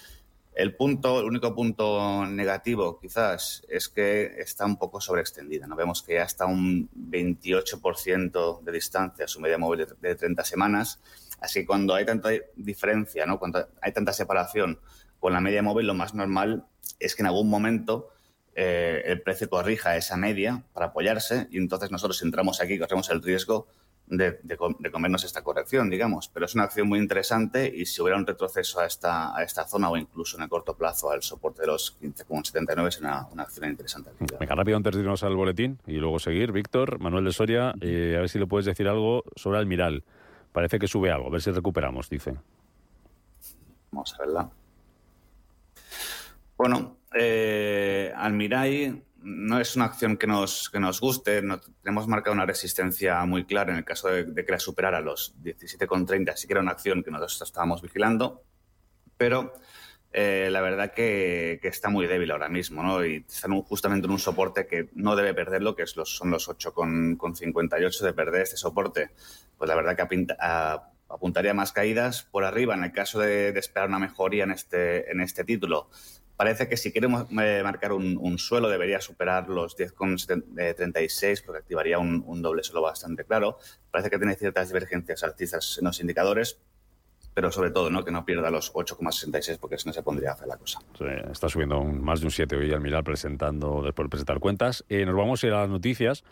El 0.58 0.74
punto, 0.74 1.20
el 1.20 1.26
único 1.26 1.54
punto 1.54 2.26
negativo 2.26 3.00
quizás 3.00 3.64
es 3.70 3.90
que 3.90 4.40
está 4.40 4.66
un 4.66 4.78
poco 4.78 5.00
sobreextendida. 5.00 5.68
¿no? 5.68 5.76
Vemos 5.76 6.02
que 6.02 6.16
ya 6.16 6.24
está 6.24 6.48
un 6.48 6.90
28% 6.96 8.64
de 8.64 8.72
distancia 8.72 9.26
a 9.26 9.28
su 9.28 9.40
media 9.40 9.60
móvil 9.60 9.86
de, 9.86 9.94
de 10.10 10.16
30 10.16 10.44
semanas. 10.44 11.00
Así 11.40 11.60
que 11.60 11.68
cuando 11.68 11.94
hay 11.94 12.06
tanta 12.06 12.30
diferencia, 12.56 13.28
¿no? 13.28 13.38
cuando 13.38 13.68
hay 13.84 13.92
tanta 13.92 14.14
separación 14.14 14.80
con 15.20 15.32
la 15.32 15.42
media 15.42 15.62
móvil, 15.62 15.86
lo 15.86 15.94
más 15.94 16.16
normal 16.16 16.66
es 17.00 17.14
que 17.14 17.22
en 17.22 17.28
algún 17.28 17.52
momento 17.52 18.10
eh, 18.56 19.04
el 19.06 19.22
precio 19.22 19.52
corrija 19.52 19.96
esa 19.96 20.18
media 20.18 20.64
para 20.74 20.88
apoyarse 20.88 21.48
y 21.52 21.60
entonces 21.60 21.92
nosotros 21.92 22.20
entramos 22.24 22.62
aquí 22.62 22.80
corremos 22.80 23.12
el 23.12 23.22
riesgo 23.22 23.68
de, 24.08 24.40
de 24.42 24.58
com- 24.58 24.76
de 24.80 24.90
comernos 24.90 25.24
esta 25.24 25.44
corrección, 25.44 25.90
digamos. 25.90 26.30
Pero 26.34 26.46
es 26.46 26.56
una 26.56 26.64
acción 26.64 26.88
muy 26.88 27.00
interesante 27.00 27.72
y 27.76 27.86
si 27.86 28.02
hubiera 28.02 28.18
un 28.18 28.26
retroceso 28.26 28.80
a 28.80 28.86
esta, 28.86 29.36
a 29.36 29.44
esta 29.44 29.66
zona 29.66 29.90
o 29.90 29.98
incluso 29.98 30.38
en 30.38 30.44
el 30.44 30.50
corto 30.50 30.76
plazo 30.76 31.12
al 31.12 31.22
soporte 31.22 31.62
de 31.62 31.68
los 31.68 31.98
15,79 32.02 32.88
es 32.88 33.00
una, 33.00 33.28
una 33.32 33.44
acción 33.44 33.70
interesante. 33.70 34.12
Venga, 34.40 34.56
rápido 34.56 34.78
antes 34.78 34.96
de 34.96 35.02
irnos 35.02 35.24
al 35.24 35.36
boletín 35.36 35.80
y 35.86 35.94
luego 35.98 36.20
seguir. 36.20 36.52
Víctor, 36.52 37.00
Manuel 37.00 37.26
de 37.26 37.32
Soria, 37.34 37.74
eh, 37.82 38.16
a 38.18 38.22
ver 38.22 38.30
si 38.30 38.40
le 38.40 38.48
puedes 38.48 38.66
decir 38.66 38.88
algo 38.88 39.24
sobre 39.36 39.60
Almiral. 39.60 40.04
Parece 40.52 40.80
que 40.80 40.88
sube 40.88 41.12
algo, 41.12 41.28
a 41.28 41.32
ver 41.32 41.42
si 41.42 41.52
recuperamos, 41.52 42.10
dice. 42.10 42.36
Vamos 43.92 44.14
a 44.16 44.18
verla. 44.20 44.50
Bueno, 46.58 46.98
eh, 47.14 48.12
Almiray 48.16 49.04
no 49.22 49.60
es 49.60 49.76
una 49.76 49.86
acción 49.86 50.18
que 50.18 50.28
nos, 50.28 50.70
que 50.70 50.80
nos 50.80 51.00
guste. 51.00 51.42
No, 51.42 51.60
tenemos 51.60 52.08
marcado 52.08 52.34
una 52.34 52.46
resistencia 52.46 53.24
muy 53.26 53.46
clara 53.46 53.72
en 53.72 53.80
el 53.80 53.86
caso 53.86 54.10
de, 54.10 54.46
que 54.46 54.52
la 54.52 54.60
superara 54.60 55.02
los 55.02 55.36
17,30. 55.42 56.36
Sí 56.36 56.48
que 56.48 56.54
era 56.54 56.62
una 56.62 56.72
acción 56.72 57.04
que 57.04 57.12
nosotros 57.12 57.42
estábamos 57.42 57.82
vigilando, 57.82 58.44
pero 59.18 59.54
eh, 60.14 60.50
la 60.52 60.62
verdad 60.62 60.94
que, 60.94 61.60
que 61.62 61.68
está 61.68 61.90
muy 61.90 62.08
débil 62.08 62.32
ahora 62.32 62.50
mismo, 62.50 62.84
¿no? 62.84 63.06
Y 63.06 63.26
está 63.28 63.50
justamente 63.64 64.06
en 64.06 64.12
un 64.12 64.20
soporte 64.20 64.68
que 64.68 64.90
no 64.94 65.16
debe 65.16 65.34
perderlo, 65.34 65.76
que 65.76 65.84
es 65.84 65.96
los, 65.96 66.16
son 66.16 66.32
los 66.32 66.48
8,58 66.48 68.00
de 68.02 68.14
perder 68.14 68.42
este 68.44 68.58
soporte. 68.58 69.12
Pues 69.58 69.68
la 69.68 69.76
verdad 69.76 69.96
que 69.96 70.28
apuntaría 71.10 71.54
más 71.54 71.72
caídas 71.72 72.24
por 72.24 72.46
arriba 72.46 72.76
en 72.76 72.84
el 72.84 72.92
caso 72.92 73.20
de, 73.20 73.52
de 73.52 73.60
esperar 73.60 73.90
una 73.90 74.00
mejoría 74.00 74.44
en 74.44 74.52
este, 74.52 75.12
en 75.12 75.22
este 75.22 75.44
título. 75.44 75.90
Parece 76.38 76.70
que 76.70 76.78
si 76.78 76.94
queremos 76.94 77.26
eh, 77.32 77.62
marcar 77.64 77.92
un, 77.92 78.38
suelo 78.38 78.70
debería 78.70 79.02
superar 79.02 79.50
los 79.50 79.76
10,36 79.76 81.44
porque 81.44 81.60
activaría 81.60 81.98
un, 81.98 82.24
un 82.28 82.44
doble 82.44 82.62
suelo 82.62 82.84
bastante 82.84 83.26
claro. 83.26 83.58
Parece 83.90 84.12
que 84.12 84.20
tiene 84.20 84.36
ciertas 84.36 84.68
divergencias 84.68 85.24
alcistas 85.24 85.80
en 85.80 85.86
los 85.86 86.00
indicadores, 86.00 86.62
pero 87.38 87.52
sobre 87.52 87.70
todo 87.70 87.92
¿no? 87.92 88.04
que 88.04 88.10
no 88.10 88.26
pierda 88.26 88.50
los 88.50 88.74
8,66 88.74 89.60
porque 89.60 89.78
si 89.78 89.88
no 89.88 89.94
se 89.94 90.02
pondría 90.02 90.32
a 90.32 90.34
hacer 90.34 90.48
la 90.48 90.58
cosa. 90.58 90.80
Está 91.32 91.48
subiendo 91.48 91.84
más 91.84 92.20
de 92.20 92.26
un 92.26 92.32
7 92.32 92.56
hoy 92.56 92.74
Almiral 92.74 93.04
presentando, 93.04 93.84
después 93.84 94.08
de 94.08 94.10
presentar 94.10 94.40
cuentas. 94.40 94.84
Eh, 94.90 95.06
nos 95.06 95.16
vamos 95.16 95.44
a 95.44 95.46
ir 95.46 95.54
a 95.54 95.60
las 95.60 95.70
noticias, 95.70 96.24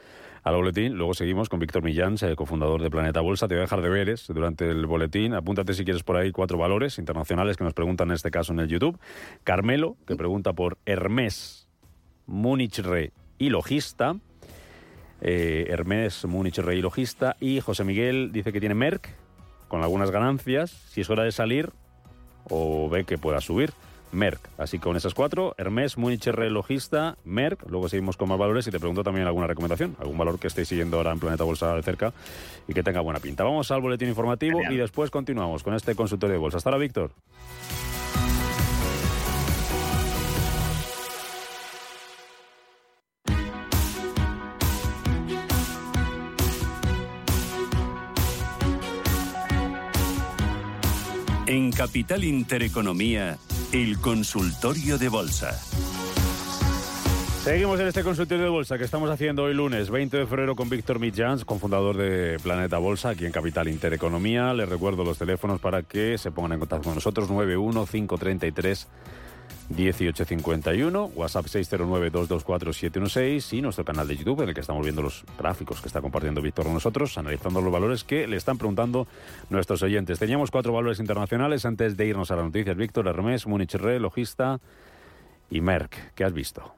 al 0.41 0.55
boletín. 0.55 0.95
Luego 0.95 1.13
seguimos 1.13 1.47
con 1.47 1.59
Víctor 1.59 1.83
Millán, 1.83 2.15
eh, 2.23 2.35
cofundador 2.35 2.81
de 2.81 2.89
Planeta 2.89 3.21
Bolsa. 3.21 3.47
Te 3.47 3.53
voy 3.53 3.59
a 3.59 3.65
dejar 3.65 3.83
deberes 3.83 4.25
durante 4.29 4.67
el 4.67 4.87
boletín. 4.87 5.35
Apúntate 5.35 5.75
si 5.75 5.85
quieres 5.85 6.01
por 6.01 6.17
ahí 6.17 6.31
cuatro 6.31 6.57
valores 6.57 6.97
internacionales 6.97 7.55
que 7.55 7.65
nos 7.65 7.75
preguntan 7.75 8.07
en 8.07 8.15
este 8.15 8.31
caso 8.31 8.53
en 8.53 8.61
el 8.61 8.67
YouTube. 8.67 8.99
Carmelo, 9.43 9.97
que 10.07 10.15
pregunta 10.15 10.53
por 10.53 10.79
Hermès, 10.87 11.67
Múnich 12.25 12.79
Re 12.79 13.11
y 13.37 13.49
Logista. 13.49 14.15
Eh, 15.21 15.67
Hermès, 15.69 16.25
Múnich 16.25 16.57
Re 16.57 16.77
y 16.77 16.81
Logista. 16.81 17.35
Y 17.39 17.59
José 17.59 17.83
Miguel 17.83 18.31
dice 18.31 18.51
que 18.51 18.59
tiene 18.59 18.73
Merck, 18.73 19.09
con 19.67 19.83
algunas 19.83 20.11
ganancias. 20.11 20.71
Si 20.89 21.01
es 21.01 21.09
hora 21.09 21.23
de 21.23 21.31
salir, 21.31 21.71
o 22.49 22.89
ve 22.89 23.03
que 23.05 23.17
pueda 23.17 23.41
subir. 23.41 23.71
Merck. 24.11 24.39
Así 24.57 24.77
que 24.77 24.83
con 24.83 24.95
esas 24.95 25.13
cuatro, 25.13 25.55
Hermes, 25.57 25.97
Múnich 25.97 26.25
R, 26.27 26.49
Logista, 26.49 27.17
Merck. 27.25 27.69
Luego 27.69 27.89
seguimos 27.89 28.15
con 28.17 28.29
más 28.29 28.37
valores 28.37 28.65
y 28.67 28.71
te 28.71 28.79
pregunto 28.79 29.03
también 29.03 29.27
alguna 29.27 29.47
recomendación, 29.47 29.95
algún 29.99 30.17
valor 30.17 30.39
que 30.39 30.47
estéis 30.47 30.69
siguiendo 30.69 30.97
ahora 30.97 31.11
en 31.11 31.19
Planeta 31.19 31.43
Bolsa 31.43 31.75
de 31.75 31.83
cerca 31.83 32.13
y 32.67 32.73
que 32.73 32.81
tenga 32.81 33.01
buena 33.01 33.19
pinta. 33.19 33.43
Vamos 33.43 33.69
al 33.71 33.81
boletín 33.81 34.07
informativo 34.07 34.59
Genial. 34.59 34.73
y 34.73 34.77
después 34.77 35.11
continuamos 35.11 35.63
con 35.63 35.73
este 35.73 35.95
consultorio 35.95 36.33
de 36.33 36.39
bolsa. 36.39 36.57
Hasta 36.57 36.69
ahora, 36.69 36.79
Víctor. 36.79 37.11
En 51.55 51.71
Capital 51.71 52.25
Intereconomía, 52.25 53.37
el 53.71 53.97
consultorio 54.01 54.97
de 54.97 55.07
bolsa. 55.07 55.53
Seguimos 57.45 57.79
en 57.79 57.87
este 57.87 58.03
consultorio 58.03 58.43
de 58.43 58.49
bolsa 58.49 58.77
que 58.77 58.83
estamos 58.83 59.09
haciendo 59.09 59.43
hoy 59.43 59.53
lunes 59.53 59.89
20 59.89 60.17
de 60.17 60.25
febrero 60.25 60.57
con 60.57 60.67
Víctor 60.67 60.99
Mitjans, 60.99 61.45
cofundador 61.45 61.95
de 61.95 62.39
Planeta 62.43 62.77
Bolsa 62.77 63.11
aquí 63.11 63.25
en 63.25 63.31
Capital 63.31 63.69
Intereconomía. 63.69 64.53
Les 64.53 64.67
recuerdo 64.67 65.05
los 65.05 65.17
teléfonos 65.17 65.61
para 65.61 65.81
que 65.83 66.17
se 66.17 66.29
pongan 66.29 66.51
en 66.51 66.59
contacto 66.59 66.89
con 66.89 66.95
nosotros 66.95 67.29
91533 67.29 68.89
1851, 69.69 71.11
WhatsApp 71.15 71.45
609-224-716 71.45 73.57
y 73.57 73.61
nuestro 73.61 73.83
canal 73.83 74.07
de 74.07 74.15
YouTube 74.17 74.41
en 74.41 74.49
el 74.49 74.55
que 74.55 74.61
estamos 74.61 74.83
viendo 74.83 75.01
los 75.01 75.25
gráficos 75.37 75.81
que 75.81 75.87
está 75.87 76.01
compartiendo 76.01 76.41
Víctor 76.41 76.65
con 76.65 76.75
nosotros, 76.75 77.17
analizando 77.17 77.61
los 77.61 77.73
valores 77.73 78.03
que 78.03 78.27
le 78.27 78.37
están 78.37 78.57
preguntando 78.57 79.07
nuestros 79.49 79.81
oyentes. 79.81 80.19
Teníamos 80.19 80.51
cuatro 80.51 80.73
valores 80.73 80.99
internacionales 80.99 81.65
antes 81.65 81.97
de 81.97 82.05
irnos 82.05 82.29
a 82.31 82.35
las 82.35 82.45
noticias. 82.45 82.77
Víctor, 82.77 83.07
Hermes, 83.07 83.47
Múnich 83.47 83.73
Re, 83.73 83.99
Logista 83.99 84.59
y 85.49 85.61
Merck. 85.61 86.13
¿Qué 86.13 86.23
has 86.23 86.33
visto? 86.33 86.75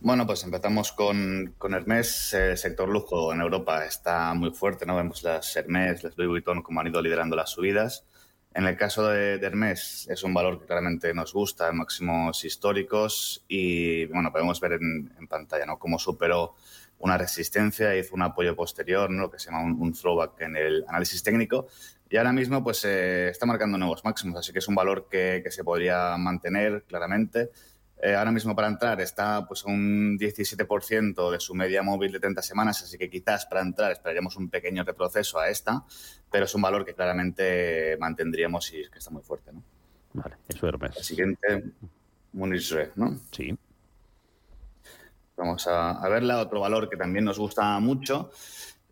Bueno, 0.00 0.26
pues 0.26 0.44
empezamos 0.44 0.92
con, 0.92 1.54
con 1.58 1.74
Hermès. 1.74 2.34
El 2.34 2.56
sector 2.56 2.88
lujo 2.88 3.32
en 3.32 3.40
Europa 3.40 3.84
está 3.84 4.32
muy 4.34 4.50
fuerte, 4.50 4.86
¿no? 4.86 4.96
Vemos 4.96 5.22
las 5.22 5.54
Hermès, 5.56 6.04
las 6.04 6.16
Louis 6.16 6.30
Vuitton, 6.30 6.62
como 6.62 6.80
han 6.80 6.86
ido 6.86 7.02
liderando 7.02 7.36
las 7.36 7.50
subidas. 7.50 8.06
En 8.52 8.66
el 8.66 8.76
caso 8.76 9.06
de, 9.08 9.38
de 9.38 9.46
Hermès, 9.46 10.08
es 10.10 10.24
un 10.24 10.34
valor 10.34 10.58
que 10.58 10.66
claramente 10.66 11.14
nos 11.14 11.32
gusta, 11.32 11.70
máximos 11.72 12.44
históricos. 12.44 13.44
Y, 13.46 14.06
bueno, 14.06 14.32
podemos 14.32 14.60
ver 14.60 14.72
en, 14.72 15.28
pantalla. 15.28 15.66
Cómo 15.78 15.98
superó 15.98 16.54
una 16.98 17.16
resistencia, 17.16 17.96
hizo 17.96 18.14
un 18.14 18.22
apoyo 18.22 18.56
posterior. 18.56 19.10
Lo 19.10 19.30
que 19.30 19.38
se 19.38 19.50
llama 19.50 19.62
un, 19.62 19.92
throwback 19.92 20.40
en 20.40 20.56
el 20.56 20.84
análisis 20.88 21.22
técnico. 21.22 21.68
Y 22.08 22.16
ahora 22.16 22.32
mismo, 22.32 22.64
pues, 22.64 22.84
eh, 22.84 23.28
está 23.28 23.46
marcando 23.46 23.78
nuevos 23.78 24.04
máximos. 24.04 24.36
Así 24.36 24.52
que 24.52 24.58
es 24.58 24.66
un 24.66 24.74
valor 24.74 25.06
que 25.08 25.44
se 25.50 25.62
podría 25.62 26.16
mantener 26.16 26.84
claramente. 26.88 27.50
Eh, 28.02 28.14
ahora 28.14 28.32
mismo 28.32 28.56
para 28.56 28.68
entrar 28.68 28.98
está 29.00 29.46
pues 29.46 29.64
a 29.64 29.68
un 29.68 30.18
17% 30.18 31.30
de 31.30 31.40
su 31.40 31.54
media 31.54 31.82
móvil 31.82 32.12
de 32.12 32.20
30 32.20 32.40
semanas, 32.40 32.82
así 32.82 32.96
que 32.96 33.10
quizás 33.10 33.44
para 33.44 33.60
entrar 33.60 33.92
esperaríamos 33.92 34.36
un 34.36 34.48
pequeño 34.48 34.84
retroceso 34.84 35.38
a 35.38 35.50
esta, 35.50 35.84
pero 36.30 36.46
es 36.46 36.54
un 36.54 36.62
valor 36.62 36.84
que 36.84 36.94
claramente 36.94 37.98
mantendríamos 37.98 38.72
y 38.72 38.88
que 38.90 38.98
está 38.98 39.10
muy 39.10 39.22
fuerte. 39.22 39.52
¿no? 39.52 39.62
Vale, 40.14 40.36
eso 40.48 40.66
es 40.66 40.96
El 40.96 41.04
siguiente, 41.04 41.64
Munich 42.32 42.70
Re, 42.72 42.92
¿no? 42.96 43.18
Sí. 43.30 43.56
Vamos 45.36 45.66
a, 45.66 45.92
a 45.92 46.08
verla. 46.08 46.40
Otro 46.40 46.60
valor 46.60 46.88
que 46.88 46.96
también 46.96 47.24
nos 47.24 47.38
gusta 47.38 47.78
mucho. 47.80 48.30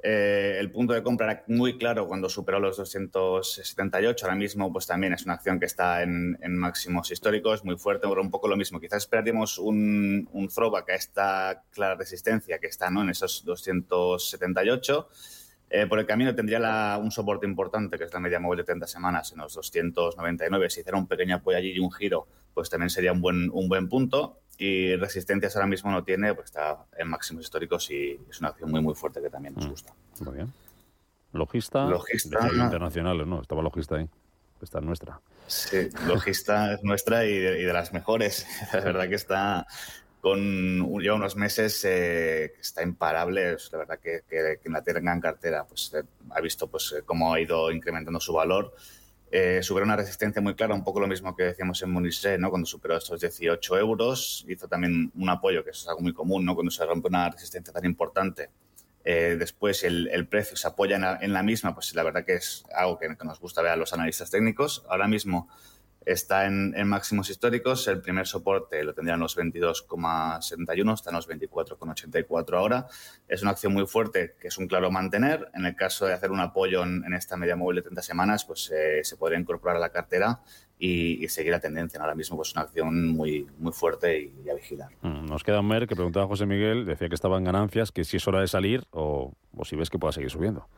Eh, 0.01 0.57
el 0.61 0.71
punto 0.71 0.93
de 0.93 1.03
compra 1.03 1.33
era 1.33 1.45
muy 1.49 1.77
claro 1.77 2.07
cuando 2.07 2.29
superó 2.29 2.61
los 2.61 2.77
278. 2.77 4.25
Ahora 4.25 4.37
mismo, 4.37 4.73
pues 4.73 4.87
también 4.87 5.13
es 5.13 5.25
una 5.25 5.35
acción 5.35 5.59
que 5.59 5.67
está 5.67 6.03
en, 6.03 6.39
máximos 6.57 7.11
históricos, 7.11 7.65
muy 7.65 7.77
fuerte, 7.77 8.07
pero 8.09 8.21
un 8.21 8.31
poco 8.31 8.49
lo 8.49 8.57
mismo. 8.57 8.79
Quizás 8.81 9.05
esperaríamos 9.05 9.59
un, 9.59 10.29
un 10.33 10.49
throwback 10.49 10.91
a 10.91 10.95
esta 10.95 11.65
clara 11.71 11.97
resistencia 11.97 12.59
que 12.59 12.69
está 12.69 12.91
¿no? 12.91 13.03
en 13.03 13.11
esos 13.11 13.45
278. 13.45 15.09
Eh, 15.71 15.87
por 15.87 15.99
el 15.99 16.07
camino 16.07 16.35
tendría 16.35 16.97
un 16.97 17.11
soporte 17.11 17.47
importante, 17.47 17.99
que 17.99 18.05
es 18.05 18.13
la 18.13 18.21
media 18.21 18.41
móvil 18.41 18.59
de 18.59 18.65
30 18.65 18.87
semanas, 18.87 19.33
en 19.33 19.39
los 19.39 19.53
299. 19.55 20.71
Si 20.71 20.81
hiciera 20.81 20.97
un 20.97 21.07
pequeño 21.07 21.37
apoyo 21.37 21.59
allí 21.59 21.73
y 21.73 21.79
un 21.79 21.93
giro, 21.93 22.27
pues 22.55 22.71
también 22.71 22.89
sería 22.89 23.13
un 23.13 23.21
buen, 23.21 23.51
un 23.53 23.69
buen 23.69 23.89
punto. 23.89 24.41
Y 24.59 24.97
resistencias 24.97 25.55
ahora 25.55 25.69
mismo 25.69 25.91
no 25.91 26.03
tiene, 26.03 26.35
pues 26.35 26.47
está 26.47 26.85
en 26.97 27.09
máximos 27.09 27.45
históricos 27.45 27.89
y 27.91 28.19
es 28.29 28.41
una 28.41 28.49
acción 28.51 28.71
muy, 28.71 28.81
muy 28.83 28.95
fuerte 28.95 29.23
que 29.23 29.31
también 29.31 29.55
nos 29.55 29.67
Mm. 29.67 29.71
gusta. 29.71 29.93
Muy 30.21 30.35
bien. 30.35 30.53
Logista, 31.33 31.85
Logista 31.87 32.49
internacionales, 32.53 33.27
¿no? 33.27 33.41
Estaba 33.41 33.63
Logista 33.63 33.97
ahí. 33.97 34.09
Esta 34.61 34.79
es 34.79 34.85
nuestra. 34.85 35.21
Sí, 35.47 35.89
Logista 36.07 36.73
es 36.75 36.83
nuestra 36.83 37.25
y 37.25 37.39
de, 37.39 37.61
y 37.61 37.65
de, 37.65 37.73
las 37.73 37.93
mejores. 37.93 38.47
La 38.73 38.81
verdad 38.81 39.09
que 39.09 39.15
está 39.15 39.67
con 40.21 41.01
ya 41.01 41.15
unos 41.15 41.37
meses 41.37 41.85
eh, 41.85 42.55
está 42.61 42.83
imparable. 42.83 43.57
La 43.71 43.79
verdad 43.79 43.99
que, 44.01 44.23
que, 44.29 44.59
que 44.61 44.69
la 44.69 44.83
tenga 44.83 45.13
en 45.13 45.21
cartera 45.21 45.65
pues, 45.65 45.93
eh, 45.95 46.03
ha 46.31 46.41
visto 46.41 46.67
pues, 46.67 46.93
eh, 46.99 47.03
cómo 47.05 47.33
ha 47.33 47.41
ido 47.41 47.71
incrementando 47.71 48.19
su 48.19 48.33
valor. 48.33 48.75
Eh, 49.31 49.61
superó 49.63 49.85
una 49.85 49.97
resistencia 49.97 50.41
muy 50.41 50.55
clara, 50.55 50.75
un 50.75 50.83
poco 50.83 51.01
lo 51.01 51.07
mismo 51.07 51.37
que 51.37 51.43
decíamos 51.43 51.83
en 51.83 51.91
Muniché, 51.91 52.39
¿no? 52.39 52.49
cuando 52.49 52.67
superó 52.67 52.97
estos 52.97 53.21
18 53.21 53.79
euros. 53.79 54.45
Hizo 54.49 54.69
también 54.69 55.13
un 55.15 55.29
apoyo, 55.29 55.63
que 55.65 55.71
eso 55.71 55.83
es 55.83 55.89
algo 55.89 56.01
muy 56.01 56.15
común, 56.15 56.45
¿no? 56.45 56.55
cuando 56.55 56.71
se 56.71 56.85
rompe 56.87 57.09
una 57.09 57.29
resistencia 57.29 57.73
tan 57.73 57.85
importante. 57.85 58.51
Eh, 59.05 59.37
después 59.39 59.85
el, 59.85 60.09
el, 60.09 60.27
precio 60.27 60.57
se 60.57 60.67
apoya 60.67 60.97
en 60.97 61.03
la, 61.03 61.19
en 61.21 61.33
la, 61.33 61.43
misma, 61.43 61.75
pues 61.75 61.95
la 61.95 62.03
verdad 62.03 62.25
que 62.25 62.35
es 62.35 62.65
algo 62.75 62.99
que, 62.99 63.17
que, 63.17 63.25
nos 63.25 63.41
gusta 63.41 63.63
ver 63.63 63.73
a 63.73 63.77
los 63.77 63.93
analistas 63.93 64.31
técnicos. 64.31 64.85
Ahora 64.89 65.09
mismo 65.09 65.49
está 66.05 66.47
en, 66.47 66.73
máximos 66.87 67.29
históricos, 67.31 67.87
el 67.89 68.01
primer 68.01 68.27
soporte 68.27 68.83
lo 68.83 68.95
tendrían 68.95 69.21
los 69.21 69.37
22,71, 69.37 70.95
está 70.95 71.11
en 71.11 71.17
los 71.17 71.29
24,84 71.29 72.57
ahora. 72.57 72.87
Es 73.27 73.43
una 73.43 73.53
acción 73.53 73.73
muy 73.73 73.87
fuerte 73.87 74.37
que 74.41 74.49
es 74.49 74.59
un 74.59 74.69
claro 74.69 74.91
mantener. 74.91 75.51
En 75.55 75.67
el 75.67 75.77
caso 75.77 76.07
de 76.07 76.15
hacer 76.15 76.31
un 76.31 76.41
apoyo 76.41 76.83
en, 76.83 77.13
esta 77.13 77.37
media 77.37 77.57
móvil 77.57 77.77
de 77.77 77.83
30 77.83 78.03
semanas, 78.03 78.45
pues 78.45 78.71
eh, 78.75 79.01
se 79.03 79.17
podría 79.17 79.39
incorporar 79.39 79.77
a 79.77 79.81
la 79.81 79.91
cartera 79.91 80.41
y, 80.79 81.27
seguir 81.29 81.53
la 81.53 81.61
tendencia. 81.61 82.01
Ahora 82.01 82.15
mismo 82.15 82.37
pues 82.37 82.53
una 82.53 82.63
acción 82.63 83.09
muy, 83.09 83.47
muy 83.59 83.73
fuerte 83.73 84.21
y, 84.21 84.43
y 84.45 84.49
a 84.49 84.55
vigilar. 84.55 84.91
Mm, 85.03 85.27
nos 85.27 85.45
queda 85.45 85.61
un 85.61 85.69
mer 85.69 85.87
que 85.87 85.95
preguntaba 85.95 86.27
José 86.27 86.47
Miguel, 86.47 86.87
decía 86.87 87.09
que 87.09 87.15
estaba 87.15 87.37
en 87.37 87.45
ganancias, 87.45 87.93
que 87.93 88.05
si 88.05 88.17
es 88.17 88.27
hora 88.27 88.41
de 88.41 88.49
salir 88.49 88.85
o, 88.91 89.35
o 89.57 89.65
si 89.65 89.77
ves 89.77 89.91
que 89.91 89.99
pueda 89.99 90.13
seguir 90.13 90.31
subiendo. 90.31 90.69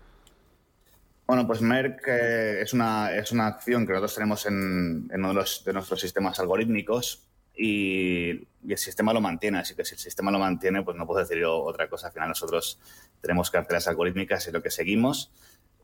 Bueno, 1.31 1.47
pues 1.47 1.61
Merck 1.61 2.09
eh, 2.09 2.61
es, 2.61 2.73
una, 2.73 3.15
es 3.15 3.31
una 3.31 3.47
acción 3.47 3.87
que 3.87 3.93
nosotros 3.93 4.17
tenemos 4.17 4.47
en, 4.47 5.09
en 5.13 5.21
uno 5.21 5.29
de, 5.29 5.35
los, 5.35 5.63
de, 5.65 5.73
nuestros 5.73 6.01
sistemas 6.01 6.41
algorítmicos 6.41 7.25
y, 7.55 8.31
y, 8.65 8.73
el 8.73 8.79
sistema 8.79 9.13
lo 9.13 9.21
mantiene. 9.21 9.61
Así 9.61 9.77
que 9.77 9.85
si 9.85 9.95
el 9.95 10.01
sistema 10.01 10.33
lo 10.33 10.41
mantiene, 10.41 10.83
pues 10.83 10.97
no 10.97 11.07
puedo 11.07 11.21
decir 11.21 11.39
yo 11.39 11.57
otra 11.63 11.89
cosa. 11.89 12.09
Al 12.09 12.13
final 12.15 12.31
nosotros 12.31 12.81
tenemos 13.21 13.49
carteras 13.49 13.87
algorítmicas 13.87 14.49
y 14.49 14.51
lo 14.51 14.61
que 14.61 14.73
seguimos. 14.73 15.31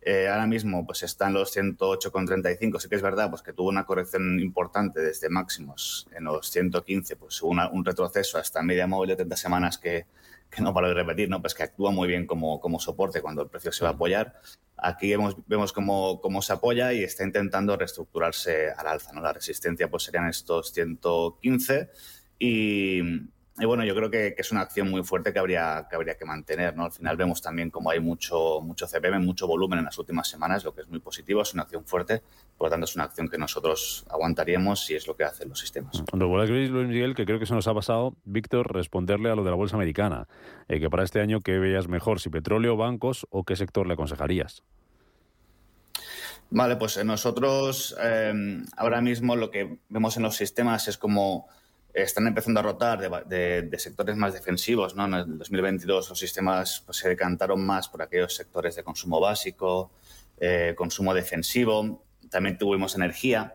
Eh, 0.03 0.27
ahora 0.27 0.49
mismo 0.49 0.85
pues 0.85 1.05
están 1.05 1.33
los 1.33 1.57
108,35. 1.57 2.81
Sí 2.81 2.89
que 2.89 2.97
es 2.97 3.03
verdad 3.03 3.31
pues, 3.31 3.43
que 3.43 3.53
tuvo 3.53 3.69
una 3.69 3.87
corrección 3.87 4.41
importante 4.41 4.99
desde 4.99 5.29
máximos 5.29 6.09
en 6.11 6.25
los 6.25 6.51
115. 6.51 7.15
Pues 7.15 7.41
una, 7.41 7.69
un 7.71 7.85
retroceso 7.85 8.39
hasta 8.39 8.65
media 8.65 8.89
móvil 8.89 9.11
de 9.11 9.15
30 9.15 9.37
semanas 9.37 9.79
que, 9.79 10.07
que 10.51 10.63
no 10.63 10.73
paro 10.73 10.89
de 10.89 10.95
repetir, 10.95 11.29
¿no? 11.29 11.41
Pues 11.41 11.55
que 11.55 11.63
actúa 11.63 11.91
muy 11.91 12.09
bien 12.09 12.27
como, 12.27 12.61
como 12.61 12.81
soporte 12.81 13.21
cuando 13.21 13.43
el 13.43 13.49
precio 13.49 13.73
se 13.73 13.85
va 13.85 13.91
a 13.91 13.95
apoyar. 13.95 14.41
Aquí 14.77 15.09
vemos, 15.11 15.37
vemos 15.47 15.73
cómo, 15.73 16.21
cómo 16.21 16.43
se 16.43 16.53
apoya 16.53 16.93
y 16.93 17.03
está 17.03 17.25
intentando 17.25 17.77
reestructurarse 17.77 18.71
al 18.71 18.87
alza, 18.87 19.13
¿no? 19.13 19.21
La 19.21 19.33
resistencia 19.33 19.89
pues 19.89 20.05
serían 20.05 20.29
estos 20.29 20.73
115 20.73 21.91
y, 22.39 23.01
y 23.59 23.65
bueno, 23.65 23.85
yo 23.85 23.95
creo 23.95 24.11
que, 24.11 24.35
que, 24.35 24.43
es 24.43 24.53
una 24.53 24.61
acción 24.61 24.91
muy 24.91 25.03
fuerte 25.03 25.33
que 25.33 25.39
habría 25.39 25.87
que, 25.89 25.97
habría 25.97 26.17
que 26.17 26.25
mantener, 26.25 26.77
¿no? 26.77 26.85
Al 26.85 26.93
final 26.93 27.17
vemos 27.17 27.41
también 27.41 27.71
como 27.71 27.91
hay 27.91 28.01
mucho, 28.01 28.61
mucho 28.63 28.87
CPM, 28.87 29.25
mucho 29.25 29.47
volumen 29.47 29.79
en 29.79 29.87
las 29.87 29.99
últimas 29.99 30.29
semanas, 30.29 30.65
lo 30.65 30.75
que 30.75 30.83
es 30.83 30.89
muy 30.89 30.99
positivo, 30.99 31.43
es 31.43 31.55
una 31.55 31.63
acción 31.63 31.85
fuerte, 31.85 32.23
por 32.59 32.67
lo 32.67 32.71
tanto 32.71 32.85
es 32.85 32.95
una 32.95 33.05
acción 33.05 33.29
que 33.29 33.39
nosotros 33.39 34.05
aguantaríamos 34.11 34.91
y 34.91 34.97
es 34.97 35.07
lo 35.07 35.17
que 35.17 35.25
hacen 35.25 35.49
los 35.49 35.59
sistemas. 35.59 36.03
Luis 36.13 36.71
Miguel, 36.71 37.15
que 37.15 37.25
creo 37.25 37.39
que 37.39 37.47
se 37.47 37.55
nos 37.55 37.67
ha 37.67 37.75
pasado, 37.75 38.15
Víctor, 38.25 38.73
responderle 38.75 39.31
a 39.31 39.35
lo 39.35 39.43
de 39.43 39.51
la 39.51 39.57
bolsa 39.57 39.77
americana, 39.77 40.29
eh, 40.69 40.79
que 40.79 40.91
para 40.91 41.05
este 41.05 41.21
año, 41.21 41.41
¿qué 41.41 41.59
veías 41.59 41.89
mejor, 41.89 42.21
si 42.21 42.29
petróleo, 42.29 42.77
bancos 42.77 43.27
o 43.31 43.45
qué 43.45 43.57
sector 43.57 43.87
le 43.87 43.95
aconsejarías? 43.95 44.63
Vale, 46.51 46.77
pues 46.77 47.03
nosotros 47.05 47.97
eh, 48.01 48.63
ahora 48.77 49.01
mismo 49.01 49.35
lo 49.35 49.51
que 49.51 49.79
vemos 49.89 50.17
en 50.17 50.23
los 50.23 50.37
sistemas 50.37 50.87
es 50.87 50.97
como 50.97 51.49
están 52.03 52.27
empezando 52.27 52.61
a 52.61 52.63
rotar 52.63 53.01
de, 53.01 53.09
de, 53.27 53.63
de, 53.63 53.79
sectores 53.79 54.17
más 54.17 54.35
defensivos. 54.35 54.95
¿no? 54.95 55.07
En 55.07 55.15
el 55.15 55.39
2022 55.39 56.11
los 56.11 56.19
sistemas 56.19 56.83
pues, 56.85 56.99
se 56.99 57.09
decantaron 57.09 57.65
más 57.65 57.89
por 57.89 58.03
aquellos 58.03 58.35
sectores 58.35 58.77
de 58.77 58.85
consumo 58.85 59.19
básico, 59.19 59.91
eh, 60.39 60.75
consumo 60.77 61.15
defensivo, 61.15 62.05
también 62.31 62.59
tuvimos 62.59 62.95
energía 62.95 63.55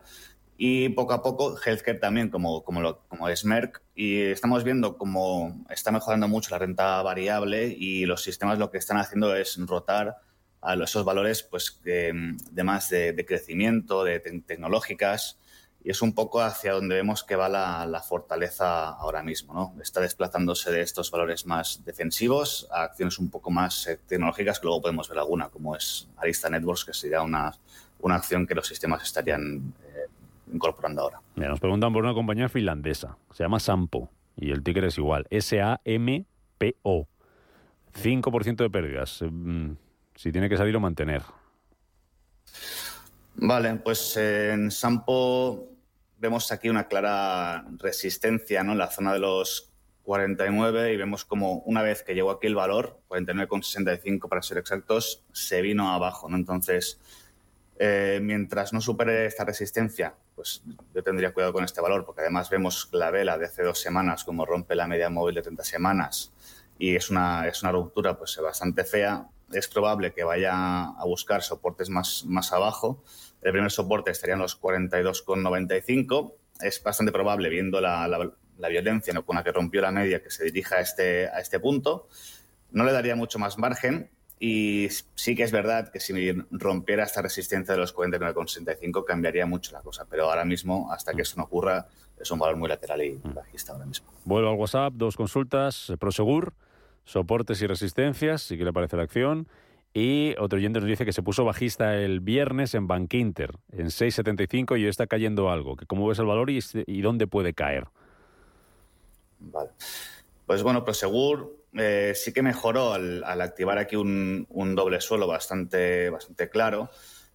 y 0.56 0.90
poco 0.90 1.12
a 1.12 1.22
poco 1.22 1.56
healthcare 1.56 1.98
también, 1.98 2.30
como, 2.30 2.62
como, 2.62 2.80
lo, 2.80 3.00
como 3.08 3.28
es 3.28 3.44
Merck. 3.44 3.82
Y 3.94 4.20
estamos 4.20 4.64
viendo 4.64 4.96
cómo 4.96 5.64
está 5.70 5.90
mejorando 5.90 6.28
mucho 6.28 6.50
la 6.50 6.58
renta 6.58 7.02
variable 7.02 7.66
y 7.66 8.06
los 8.06 8.22
sistemas 8.22 8.58
lo 8.58 8.70
que 8.70 8.78
están 8.78 8.96
haciendo 8.98 9.34
es 9.34 9.56
rotar 9.66 10.18
a 10.60 10.74
esos 10.74 11.04
valores 11.04 11.42
pues, 11.42 11.80
de, 11.82 12.36
de 12.50 12.64
más 12.64 12.88
de, 12.90 13.24
crecimiento, 13.26 14.04
de 14.04 14.20
te 14.20 14.40
tecnológicas, 14.40 15.38
y 15.84 15.90
es 15.90 16.00
un 16.00 16.14
poco 16.14 16.40
hacia 16.40 16.72
donde 16.72 16.94
vemos 16.94 17.24
que 17.24 17.34
va 17.34 17.48
la, 17.48 17.84
la, 17.86 18.00
fortaleza 18.00 18.90
ahora 18.90 19.22
mismo. 19.22 19.52
¿no? 19.52 19.74
Está 19.82 20.00
desplazándose 20.00 20.70
de 20.70 20.80
estos 20.80 21.10
valores 21.10 21.44
más 21.44 21.84
defensivos 21.84 22.68
a 22.70 22.84
acciones 22.84 23.18
un 23.18 23.30
poco 23.30 23.50
más 23.50 23.86
eh, 23.88 23.98
tecnológicas, 24.06 24.60
que 24.60 24.66
luego 24.66 24.82
podemos 24.82 25.08
ver 25.08 25.18
alguna, 25.18 25.48
como 25.48 25.74
es 25.74 26.08
Arista 26.16 26.48
Networks, 26.48 26.84
que 26.84 26.94
sería 26.94 27.22
una, 27.22 27.52
una 28.00 28.14
acción 28.14 28.46
que 28.46 28.54
los 28.54 28.66
sistemas 28.66 29.02
estarían 29.02 29.74
eh, 29.84 30.06
incorporando 30.52 31.02
ahora. 31.02 31.20
Mira, 31.34 31.48
nos 31.48 31.60
preguntan 31.60 31.92
por 31.92 32.04
una 32.04 32.14
compañía 32.14 32.48
finlandesa, 32.48 33.16
se 33.32 33.42
llama 33.42 33.58
Sampo, 33.58 34.08
y 34.36 34.52
el 34.52 34.62
ticker 34.62 34.84
es 34.84 34.98
igual, 34.98 35.26
S-A-M-P-O. 35.30 37.08
5% 37.94 38.56
de 38.56 38.70
pérdidas. 38.70 39.20
Mm, 39.22 39.72
si 40.14 40.32
tiene 40.32 40.48
que 40.48 40.56
salir 40.56 40.74
o 40.76 40.80
mantener. 40.80 41.22
Vale, 43.34 43.74
pues 43.76 44.16
en 44.16 44.70
Sampo 44.70 45.71
vemos 46.22 46.52
aquí 46.52 46.68
una 46.68 46.86
clara 46.86 47.66
resistencia 47.78 48.62
¿no? 48.62 48.72
en 48.72 48.78
la 48.78 48.86
zona 48.86 49.12
de 49.12 49.18
los 49.18 49.72
49 50.04 50.92
y 50.92 50.96
vemos 50.96 51.24
como 51.24 51.58
una 51.66 51.82
vez 51.82 52.04
que 52.04 52.14
llegó 52.14 52.30
aquí 52.30 52.46
el 52.46 52.54
valor, 52.54 53.00
49,65 53.08 54.28
para 54.28 54.40
ser 54.40 54.58
exactos, 54.58 55.24
se 55.32 55.60
vino 55.62 55.92
abajo. 55.92 56.28
¿no? 56.28 56.36
Entonces, 56.36 57.00
eh, 57.76 58.20
mientras 58.22 58.72
no 58.72 58.80
supere 58.80 59.26
esta 59.26 59.44
resistencia, 59.44 60.14
pues 60.36 60.62
yo 60.94 61.02
tendría 61.02 61.32
cuidado 61.34 61.52
con 61.52 61.64
este 61.64 61.80
valor, 61.80 62.04
porque 62.06 62.20
además 62.20 62.48
vemos 62.50 62.88
la 62.92 63.10
vela 63.10 63.36
de 63.36 63.46
hace 63.46 63.64
dos 63.64 63.80
semanas 63.80 64.22
como 64.22 64.46
rompe 64.46 64.76
la 64.76 64.86
media 64.86 65.10
móvil 65.10 65.34
de 65.34 65.42
30 65.42 65.64
semanas 65.64 66.32
y 66.78 66.94
es 66.94 67.10
una, 67.10 67.48
es 67.48 67.62
una 67.62 67.72
ruptura 67.72 68.16
pues, 68.16 68.38
bastante 68.40 68.84
fea. 68.84 69.26
Es 69.52 69.68
probable 69.68 70.12
que 70.12 70.24
vaya 70.24 70.84
a 70.84 71.04
buscar 71.04 71.42
soportes 71.42 71.90
más, 71.90 72.24
más 72.26 72.52
abajo. 72.52 73.02
El 73.42 73.52
primer 73.52 73.70
soporte 73.70 74.10
estaría 74.10 74.34
en 74.34 74.40
los 74.40 74.60
42,95. 74.60 76.34
Es 76.60 76.82
bastante 76.82 77.12
probable, 77.12 77.48
viendo 77.48 77.80
la, 77.80 78.06
la, 78.08 78.30
la 78.58 78.68
violencia 78.68 79.12
¿no? 79.12 79.24
con 79.24 79.36
la 79.36 79.44
que 79.44 79.52
rompió 79.52 79.80
la 79.82 79.90
media, 79.90 80.22
que 80.22 80.30
se 80.30 80.44
dirija 80.44 80.76
a 80.76 80.80
este, 80.80 81.28
a 81.28 81.40
este 81.40 81.60
punto. 81.60 82.08
No 82.70 82.84
le 82.84 82.92
daría 82.92 83.16
mucho 83.16 83.38
más 83.38 83.58
margen. 83.58 84.10
Y 84.38 84.88
sí 85.14 85.36
que 85.36 85.44
es 85.44 85.52
verdad 85.52 85.92
que 85.92 86.00
si 86.00 86.32
rompiera 86.50 87.04
esta 87.04 87.22
resistencia 87.22 87.74
de 87.74 87.80
los 87.80 87.94
49,65 87.94 89.04
cambiaría 89.04 89.46
mucho 89.46 89.72
la 89.72 89.82
cosa. 89.82 90.04
Pero 90.10 90.28
ahora 90.28 90.44
mismo, 90.44 90.90
hasta 90.92 91.12
que 91.12 91.22
eso 91.22 91.36
no 91.36 91.44
ocurra, 91.44 91.86
es 92.18 92.28
un 92.30 92.40
valor 92.40 92.56
muy 92.56 92.68
lateral 92.68 93.02
y 93.02 93.20
bajista 93.22 93.72
ahora 93.72 93.86
mismo. 93.86 94.08
Vuelvo 94.24 94.50
al 94.50 94.56
WhatsApp, 94.56 94.94
dos 94.94 95.16
consultas. 95.16 95.92
Prosegur, 96.00 96.54
soportes 97.04 97.60
y 97.62 97.66
resistencias, 97.66 98.42
si 98.42 98.56
quiere 98.56 98.70
aparecer 98.70 98.98
la 98.98 99.04
acción. 99.04 99.48
Y 99.94 100.34
otro 100.38 100.56
oyente 100.56 100.80
nos 100.80 100.88
dice 100.88 101.04
que 101.04 101.12
se 101.12 101.22
puso 101.22 101.44
bajista 101.44 101.96
el 101.96 102.20
viernes 102.20 102.74
en 102.74 102.86
Bankinter, 102.86 103.56
en 103.72 103.86
6,75 103.88 104.80
y 104.80 104.86
está 104.86 105.06
cayendo 105.06 105.50
algo. 105.50 105.76
¿Cómo 105.86 106.08
ves 106.08 106.18
el 106.18 106.26
valor 106.26 106.48
y, 106.48 106.60
y 106.86 107.02
dónde 107.02 107.26
puede 107.26 107.52
caer? 107.52 107.88
Vale. 109.38 109.70
Pues 110.46 110.62
bueno, 110.62 110.84
Prosegur 110.84 111.62
eh, 111.74 112.12
sí 112.14 112.32
que 112.32 112.42
mejoró 112.42 112.92
al, 112.92 113.24
al 113.24 113.40
activar 113.40 113.78
aquí 113.78 113.96
un, 113.96 114.46
un, 114.50 114.74
doble 114.74 115.00
suelo 115.00 115.26
bastante, 115.26 116.10
bastante 116.10 116.48
claro. 116.48 116.90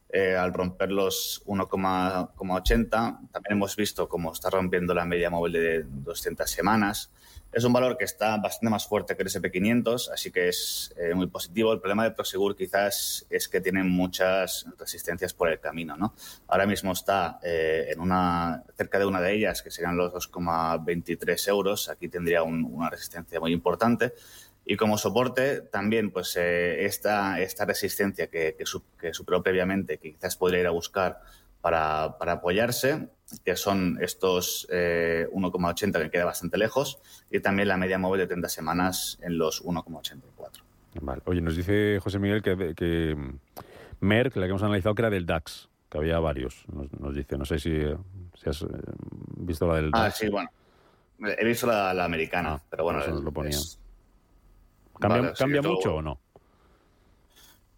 Eh, 0.10 0.36
al 0.36 0.54
romper 0.54 0.90
los 0.92 1.44
1,80, 1.46 2.88
también 3.32 3.52
hemos 3.52 3.76
visto 3.76 4.08
cómo 4.08 4.32
está 4.32 4.50
rompiendo 4.50 4.94
la 4.94 5.04
media 5.06 5.30
móvil 5.30 5.54
de 5.54 5.84
200 5.84 6.50
semanas. 6.50 7.12
Es 7.52 7.64
un 7.64 7.74
valor 7.74 7.98
que 7.98 8.04
está 8.04 8.38
bastante 8.38 8.70
más 8.70 8.86
fuerte 8.86 9.16
que 9.16 9.24
el 9.24 9.30
SP500, 9.30 10.12
así 10.14 10.32
que 10.32 10.50
es 10.50 10.94
eh, 10.98 11.14
muy 11.14 11.28
positivo. 11.28 11.74
El 11.74 11.80
problema 11.80 12.04
de 12.04 12.12
Prosegur 12.12 12.56
quizás 12.56 13.26
es 13.30 13.48
que 13.48 13.62
tiene 13.62 13.84
muchas 13.84 14.66
resistencias 14.78 15.34
por 15.34 15.50
el 15.50 15.60
camino. 15.60 15.96
¿no? 15.98 16.14
Ahora 16.48 16.66
mismo 16.66 16.92
está 16.92 17.40
eh, 17.42 17.88
en 17.90 18.00
una, 18.00 18.64
cerca 18.76 19.00
de 19.00 19.06
una 19.06 19.22
de 19.22 19.34
ellas, 19.34 19.62
que 19.62 19.72
serían 19.72 19.98
los 19.98 20.14
2,23 20.14 21.48
euros. 21.48 21.90
Aquí 21.90 22.10
tendría 22.10 22.44
un, 22.44 22.66
una 22.66 22.90
resistencia 22.90 23.40
muy 23.40 23.54
importante. 23.54 24.14
Y 24.70 24.76
como 24.76 24.98
soporte, 24.98 25.62
también 25.62 26.12
pues 26.12 26.36
eh, 26.36 26.86
esta, 26.86 27.40
esta 27.40 27.64
resistencia 27.64 28.28
que, 28.28 28.54
que, 28.58 28.66
su, 28.66 28.84
que, 28.98 29.14
superó 29.14 29.42
previamente, 29.42 29.98
que 29.98 30.12
quizás 30.12 30.36
podría 30.36 30.60
ir 30.60 30.68
a 30.68 30.72
buscar 30.72 31.22
para, 31.62 32.18
para 32.18 32.34
apoyarse, 32.34 33.08
que 33.46 33.56
son 33.56 33.98
estos 34.02 34.68
eh, 34.70 35.26
1,80 35.32 36.02
que 36.04 36.10
queda 36.12 36.26
bastante 36.26 36.58
lejos, 36.58 37.00
y 37.32 37.40
también 37.40 37.70
la 37.70 37.78
media 37.78 37.98
móvil 37.98 38.20
de 38.20 38.28
30 38.28 38.50
semanas 38.50 39.18
en 39.22 39.38
los 39.38 39.64
1,84. 39.64 40.24
Vale. 41.00 41.22
Oye, 41.26 41.40
nos 41.40 41.56
dice 41.56 42.00
José 42.04 42.20
Miguel 42.20 42.42
que, 42.42 42.76
que 42.76 43.16
Merck, 44.02 44.36
la 44.36 44.48
que 44.48 44.50
hemos 44.50 44.64
analizado, 44.64 44.96
que 44.96 45.02
era 45.02 45.10
del 45.10 45.26
DAX, 45.26 45.70
que 45.90 45.98
había 45.98 46.20
varios. 46.20 46.66
Nos, 47.00 47.16
dice, 47.16 47.38
no 47.38 47.46
sé 47.46 47.58
si, 47.60 47.80
si, 48.36 48.50
has 48.50 48.64
eh, 48.64 48.68
visto 49.38 49.66
la 49.66 49.76
del 49.78 49.92
ah, 49.94 50.04
DAX. 50.04 50.16
Ah, 50.16 50.18
sí, 50.18 50.28
bueno. 50.28 50.50
He 51.20 51.46
visto 51.46 51.68
la, 51.68 51.94
la 51.94 52.04
americana, 52.04 52.56
ah, 52.56 52.64
pero 52.70 52.84
bueno. 52.84 53.00
Eso 53.00 53.22
lo 53.22 53.32
ponía. 53.32 53.58
¿Cambia, 55.00 55.34
¿cambia 55.34 55.62
mucho 55.62 55.96
o 55.96 56.02
no? 56.02 56.20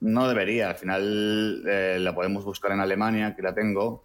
No 0.02 0.28
debería. 0.28 0.70
Al 0.70 0.76
final 0.76 1.64
eh, 1.68 1.98
la 2.00 2.16
podemos 2.16 2.46
buscar 2.46 2.72
en 2.72 2.80
Alemania, 2.80 3.36
que 3.36 3.42
la 3.42 3.54
tengo, 3.54 4.04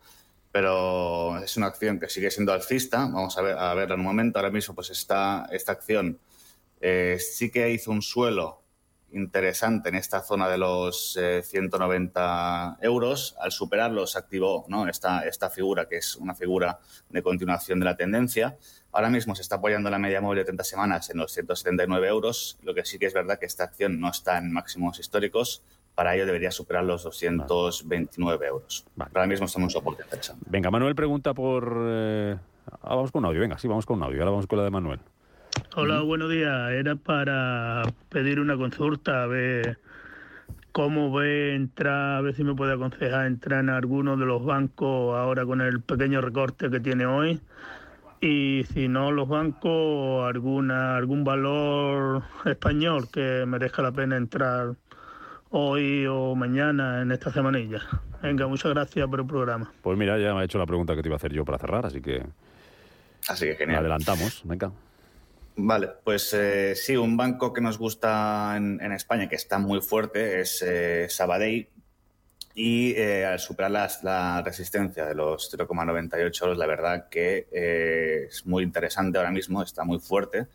pero 0.51 1.39
es 1.39 1.57
una 1.57 1.67
acción 1.67 2.01
que 2.01 2.09
sigue 2.09 2.31
siendo 2.31 2.53
alcista. 2.53 2.99
Vamos 2.99 3.39
a, 3.39 3.43
ver, 3.43 3.57
a 3.57 3.75
verla 3.75 3.95
en 3.95 4.01
un 4.01 4.07
momento. 4.07 4.39
Ahora 4.39 4.51
mismo, 4.51 4.75
pues 4.75 4.91
está 4.91 5.47
esta 5.51 5.73
acción 5.73 6.19
eh, 6.87 7.19
sí 7.19 7.51
que 7.51 7.71
hizo 7.71 7.91
un 7.91 8.03
suelo 8.03 8.63
interesante 9.13 9.89
en 9.89 9.95
esta 9.95 10.21
zona 10.21 10.51
de 10.51 10.59
los 10.59 11.19
190 11.43 12.77
eh, 12.79 12.85
euros. 12.85 13.35
Al 13.41 13.53
superarlo 13.53 14.07
se 14.07 14.19
activó 14.19 14.67
¿no? 14.69 14.87
esta, 14.87 15.27
esta 15.27 15.49
figura, 15.49 15.89
que 15.89 15.97
es 15.97 16.17
una 16.17 16.35
figura 16.35 16.79
de 17.09 17.23
continuación 17.23 17.79
de 17.79 17.87
la 17.87 17.97
tendencia. 17.97 18.59
Ahora 18.95 19.11
mismo 19.11 19.35
se 19.35 19.43
está 19.43 19.57
apoyando 19.57 19.91
la 19.91 19.99
media 19.99 20.21
móvil 20.21 20.39
de 20.39 20.45
30 20.45 20.63
semanas 20.63 21.11
en 21.11 21.19
los 21.19 21.33
179 21.33 22.07
euros. 22.07 22.59
Lo 22.63 22.75
que 22.75 22.85
sí 22.85 22.97
que 22.97 23.07
es 23.07 23.13
verdad 23.13 23.41
que 23.41 23.47
esta 23.47 23.65
acción 23.65 23.99
no 23.99 24.09
está 24.09 24.39
en 24.39 24.53
máximos 24.53 25.01
históricos. 25.01 25.65
Para 25.97 26.15
ello 26.15 26.27
debería 26.27 26.53
superar 26.53 26.85
los 26.85 27.03
229 27.03 28.47
euros. 28.47 28.87
Ahora 28.97 29.27
mismo 29.27 29.47
estamos 29.47 29.57
en 29.57 29.63
un 29.65 29.71
soporte 29.71 30.05
interesante. 30.05 30.45
Venga, 30.49 30.71
Manuel 30.71 30.95
pregunta 30.95 31.35
por... 31.35 31.77
Eh, 31.89 32.37
ah, 32.71 32.95
vamos 32.95 33.11
con 33.11 33.25
un 33.25 33.31
audio. 33.31 33.41
Venga, 33.41 33.59
sí, 33.59 33.67
vamos 33.67 33.85
con 33.85 33.97
un 33.97 34.05
audio. 34.05 34.21
Ahora 34.21 34.31
vamos 34.31 34.47
con 34.47 34.59
la 34.59 34.65
de 34.65 34.71
Manuel. 34.71 35.01
Hola, 35.75 36.03
buenos 36.03 36.31
días. 36.31 36.71
Era 36.71 36.95
para 36.95 37.83
pedir 38.11 38.39
una 38.39 38.57
consulta, 38.57 39.25
a 39.25 39.27
ver 39.27 39.81
cómo 40.71 41.13
ve 41.13 41.57
entrar, 41.57 42.19
a 42.19 42.21
ver 42.21 42.37
si 42.37 42.45
me 42.45 42.55
puede 42.55 42.75
aconsejar 42.75 43.27
entrar 43.27 43.59
en 43.59 43.71
alguno 43.71 44.17
de 44.17 44.25
los 44.25 44.45
bancos 44.45 45.17
ahora 45.17 45.45
con 45.45 45.61
el 45.61 45.81
pequeño 45.81 46.21
recorte 46.21 46.71
que 46.71 46.79
tiene 46.79 47.07
hoy. 47.07 47.41
Y 48.25 48.65
si 48.73 48.89
no 48.89 49.13
los 49.13 49.29
bancos, 49.29 50.27
alguna 50.27 50.97
algún 50.97 51.25
valor 51.25 52.23
español 52.47 53.11
que 53.13 53.45
merezca 53.47 53.83
la 53.83 53.93
pena 53.93 54.17
entrar 54.17 54.77
hoy 55.51 56.07
o 56.07 56.35
mañana 56.35 57.03
en 57.03 57.13
esta 57.13 57.31
semanilla. 57.31 57.83
Venga, 58.23 58.47
muchas 58.47 58.73
gracias 58.73 59.07
por 59.09 59.21
el 59.21 59.27
programa. 59.27 59.71
Pues 59.83 59.99
mira, 59.99 60.19
ya 60.19 60.33
me 60.33 60.41
ha 60.41 60.45
hecho 60.45 60.57
la 60.57 60.65
pregunta 60.65 60.97
que 60.97 61.03
te 61.03 61.09
iba 61.09 61.17
a 61.17 61.19
hacer 61.19 61.35
yo 61.35 61.45
para 61.45 61.59
cerrar, 61.59 61.85
así 61.85 62.01
que... 62.01 62.25
Así 63.29 63.45
que 63.45 63.57
genial. 63.57 63.81
Adelantamos, 63.81 64.41
venga. 64.45 64.73
Vale, 65.57 65.91
pues 66.03 66.33
eh, 66.33 66.75
sí, 66.77 66.97
un 66.97 67.19
banco 67.19 67.53
que 67.53 67.61
nos 67.61 67.77
gusta 67.77 68.55
en, 68.57 68.81
España, 68.93 69.29
que 69.29 69.37
está 69.37 69.59
muy 69.59 69.83
fuerte, 69.83 70.41
es 70.41 70.63
eh, 70.67 71.09
Sabadell. 71.11 71.69
Y 72.55 72.93
eh, 72.93 73.27
al 73.27 73.41
superar 73.41 73.71
la, 73.71 74.43
resistencia 74.45 75.05
de 75.05 75.15
los 75.15 75.53
0,98 75.53 76.43
euros, 76.43 76.59
la 76.59 76.67
verdad 76.67 77.09
que 77.09 77.49
es 78.29 78.47
muy 78.47 78.63
interesante 78.63 79.19
ahora 79.19 79.33
mismo, 79.33 79.63
está 79.63 79.85
muy 79.85 79.99
fuerte. 79.99 80.47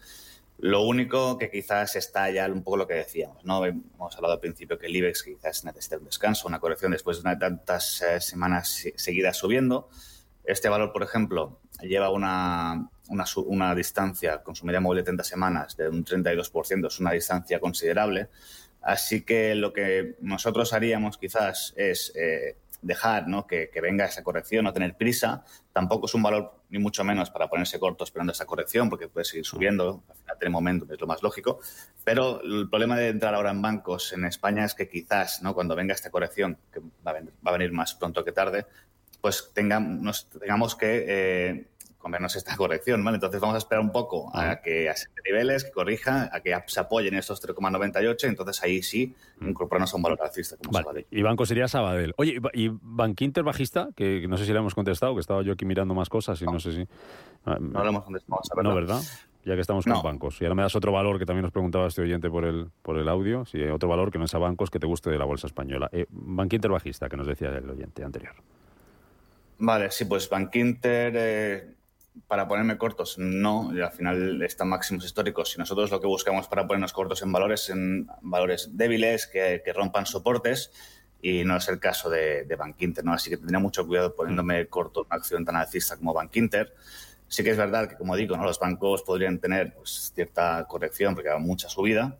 Lo 0.59 0.83
único 0.83 1.38
que 1.38 1.49
quizás 1.49 1.95
está 1.95 2.29
ya 2.31 2.45
un 2.47 2.63
poco 2.63 2.77
lo 2.77 2.88
que 2.88 2.93
decíamos, 2.93 3.45
¿no? 3.45 3.65
Hemos 3.65 4.15
hablado 4.15 4.33
al 4.33 4.39
principio 4.41 4.77
que 4.77 4.88
el 4.88 4.95
IBEX 4.95 5.23
quizás 5.23 5.63
necesita 5.63 5.97
un 5.97 6.05
descanso, 6.05 6.47
una 6.47 6.59
corrección 6.59 6.91
después 6.91 7.23
de 7.23 7.35
tantas 7.38 8.03
semanas 8.19 8.85
seguidas 8.95 9.38
subiendo. 9.38 9.89
Este 10.43 10.67
valor, 10.67 10.91
por 10.91 11.03
ejemplo, 11.03 11.59
lleva 11.81 12.09
una, 12.09 12.89
una, 13.07 13.75
distancia 13.75 14.41
con 14.43 14.55
su 14.55 14.65
media 14.65 14.79
móvil 14.79 14.97
de 14.97 15.03
30 15.03 15.23
semanas 15.23 15.77
de 15.77 15.89
un 15.89 16.03
32%, 16.03 16.88
es 16.88 16.99
una 16.99 17.12
distancia 17.12 17.59
considerable. 17.59 18.29
Así 18.82 19.22
que 19.22 19.56
lo 19.56 19.74
que 19.74 20.15
nosotros 20.22 20.74
haríamos 20.74 21.18
quizás 21.18 21.74
es 21.76 22.13
eh, 22.15 22.56
dejar 22.82 23.28
¿no? 23.28 23.46
que, 23.46 23.70
venga 23.82 24.06
esa 24.06 24.24
corrección, 24.24 24.65
no 24.65 24.74
tener 24.74 24.96
prisa. 24.96 25.44
Tampoco 25.74 26.06
es 26.06 26.13
un 26.13 26.24
valor 26.24 26.54
ni 26.70 26.80
mucho 26.80 27.04
menos 27.04 27.30
para 27.30 27.50
ponerse 27.50 27.80
corto 27.80 28.04
esperando 28.04 28.32
esa 28.32 28.46
corrección, 28.46 28.89
porque 28.89 29.08
puede 29.08 29.26
seguir 29.26 29.46
subiendo, 29.46 30.04
al 30.08 30.15
final 30.15 30.38
tiene 30.39 30.52
momento, 30.52 30.94
es 30.94 31.02
lo 31.02 31.08
más 31.08 31.22
lógico. 31.22 31.60
Pero 32.04 32.42
el 32.42 32.70
problema 32.70 32.98
de 32.98 33.10
entrar 33.10 33.34
ahora 33.36 33.52
en 33.52 33.62
bancos 33.62 34.13
en 34.13 34.26
España 34.26 34.65
es 34.65 34.76
que 34.76 34.88
quizás 34.88 35.42
¿no? 35.42 35.54
cuando 35.54 35.76
venga 35.76 35.94
esta 35.94 36.10
corrección, 36.10 36.58
que 36.72 36.80
va 36.80 37.18
a 37.46 37.52
venir, 37.52 37.72
más 37.74 37.96
pronto 37.96 38.24
que 38.24 38.32
tarde, 38.32 38.65
pues 39.22 39.52
tengamos, 39.54 40.30
tengamos 40.30 40.76
que... 40.76 41.06
Eh, 41.08 41.65
comernos 41.99 42.35
esta 42.35 42.55
corrección, 42.55 43.03
¿vale? 43.03 43.15
Entonces 43.15 43.39
vamos 43.39 43.55
a 43.55 43.57
esperar 43.59 43.83
un 43.83 43.91
poco 43.91 44.31
a 44.33 44.62
que 44.62 44.89
asente 44.89 45.21
niveles, 45.23 45.65
que 45.65 45.71
corrija, 45.71 46.29
a 46.33 46.39
que 46.39 46.57
se 46.65 46.79
apoyen 46.79 47.13
estos 47.15 47.43
3,98, 47.45 48.27
entonces 48.27 48.63
ahí 48.63 48.81
sí 48.81 49.13
incorporarnos 49.41 49.93
a 49.93 49.97
un 49.97 50.03
valor 50.03 50.19
alcista 50.23 50.55
como 50.57 50.81
vale. 50.81 51.05
Y 51.12 51.21
banco 51.21 51.45
sería 51.45 51.67
Sabadell. 51.67 52.13
Oye, 52.17 52.39
¿y 52.53 52.69
Bankinter 52.71 53.43
bajista? 53.43 53.89
Que 53.95 54.27
no 54.27 54.38
sé 54.38 54.45
si 54.45 54.53
le 54.53 54.59
hemos 54.59 54.73
contestado, 54.73 55.13
que 55.13 55.21
estaba 55.21 55.43
yo 55.43 55.53
aquí 55.53 55.65
mirando 55.65 55.93
más 55.93 56.09
cosas 56.09 56.41
y 56.41 56.45
no, 56.45 56.59
sé 56.59 56.71
si... 56.71 56.88
No 57.45 57.83
le 57.83 57.89
hemos 57.89 58.03
contestado, 58.03 58.63
No, 58.63 58.73
¿verdad? 58.73 59.01
Ya 59.43 59.55
que 59.55 59.62
estamos 59.62 59.85
con 59.85 60.01
bancos. 60.01 60.41
Y 60.41 60.45
ahora 60.45 60.55
me 60.55 60.62
das 60.62 60.75
otro 60.75 60.91
valor 60.91 61.19
que 61.19 61.25
también 61.25 61.43
nos 61.43 61.51
preguntaba 61.51 61.88
este 61.88 62.01
oyente 62.01 62.29
por 62.29 62.45
el, 62.45 62.69
por 62.81 62.97
el 62.97 63.09
audio, 63.09 63.43
hay 63.53 63.63
otro 63.63 63.89
valor 63.89 64.12
que 64.12 64.19
no 64.19 64.27
sea 64.27 64.39
bancos 64.39 64.69
que 64.69 64.79
te 64.79 64.88
guste 64.88 65.09
de 65.09 65.17
la 65.17 65.25
bolsa 65.25 65.47
española. 65.47 65.89
Eh, 65.91 66.05
Bankinter 66.09 66.71
bajista, 66.71 67.09
que 67.09 67.17
nos 67.17 67.27
decía 67.27 67.49
el 67.49 67.69
oyente 67.69 68.03
anterior. 68.05 68.35
Vale, 69.57 69.91
sí, 69.91 70.05
pues 70.05 70.29
Bankinter... 70.29 71.13
Eh 71.17 71.79
para 72.28 72.48
ponerme 72.48 72.78
cortos, 72.78 73.17
no. 73.17 73.72
Y 73.74 73.82
al 73.82 73.91
final 73.91 74.41
están 74.41 74.69
máximos 74.69 75.06
históricos. 75.06 75.52
Si 75.52 75.58
nosotros 75.58 75.91
lo 75.91 76.00
que 76.00 76.08
buscamos 76.08 76.48
para 76.48 76.67
ponernos 76.67 76.93
cortos 76.93 77.22
en 77.22 77.32
valores, 77.32 77.69
en 77.69 78.08
valores 78.22 78.69
débiles, 78.74 79.28
que, 79.28 79.62
rompan 79.74 80.06
soportes, 80.06 80.72
y 81.22 81.43
no 81.43 81.58
es 81.58 81.67
el 81.67 81.80
caso 81.80 82.10
de, 82.10 82.45
de 82.45 82.56
Bankinter, 82.56 83.04
¿no? 83.04 83.13
Así 83.13 83.30
que 83.30 83.38
tendría 83.38 83.60
mucho 83.60 83.86
cuidado 83.86 84.15
poniéndome 84.15 84.67
corto 84.67 85.02
en 85.02 85.08
una 85.08 85.15
acción 85.15 85.45
tan 85.45 85.56
alcista 85.56 85.98
como 85.98 86.13
Bankinter. 86.13 86.74
Sí 87.28 87.43
que 87.43 87.52
es 87.52 87.58
verdad 87.58 87.88
que, 87.88 87.95
como 87.95 88.15
digo, 88.15 88.36
¿no? 88.36 88.43
los 88.43 88.60
bancos 88.60 89.04
podrían 89.04 89.38
tener 89.39 89.76
pues, 89.76 90.12
cierta 90.15 90.65
corrección 90.67 91.13
porque 91.13 91.30
hay 91.30 91.39
mucha 91.39 91.69
subida, 91.69 92.17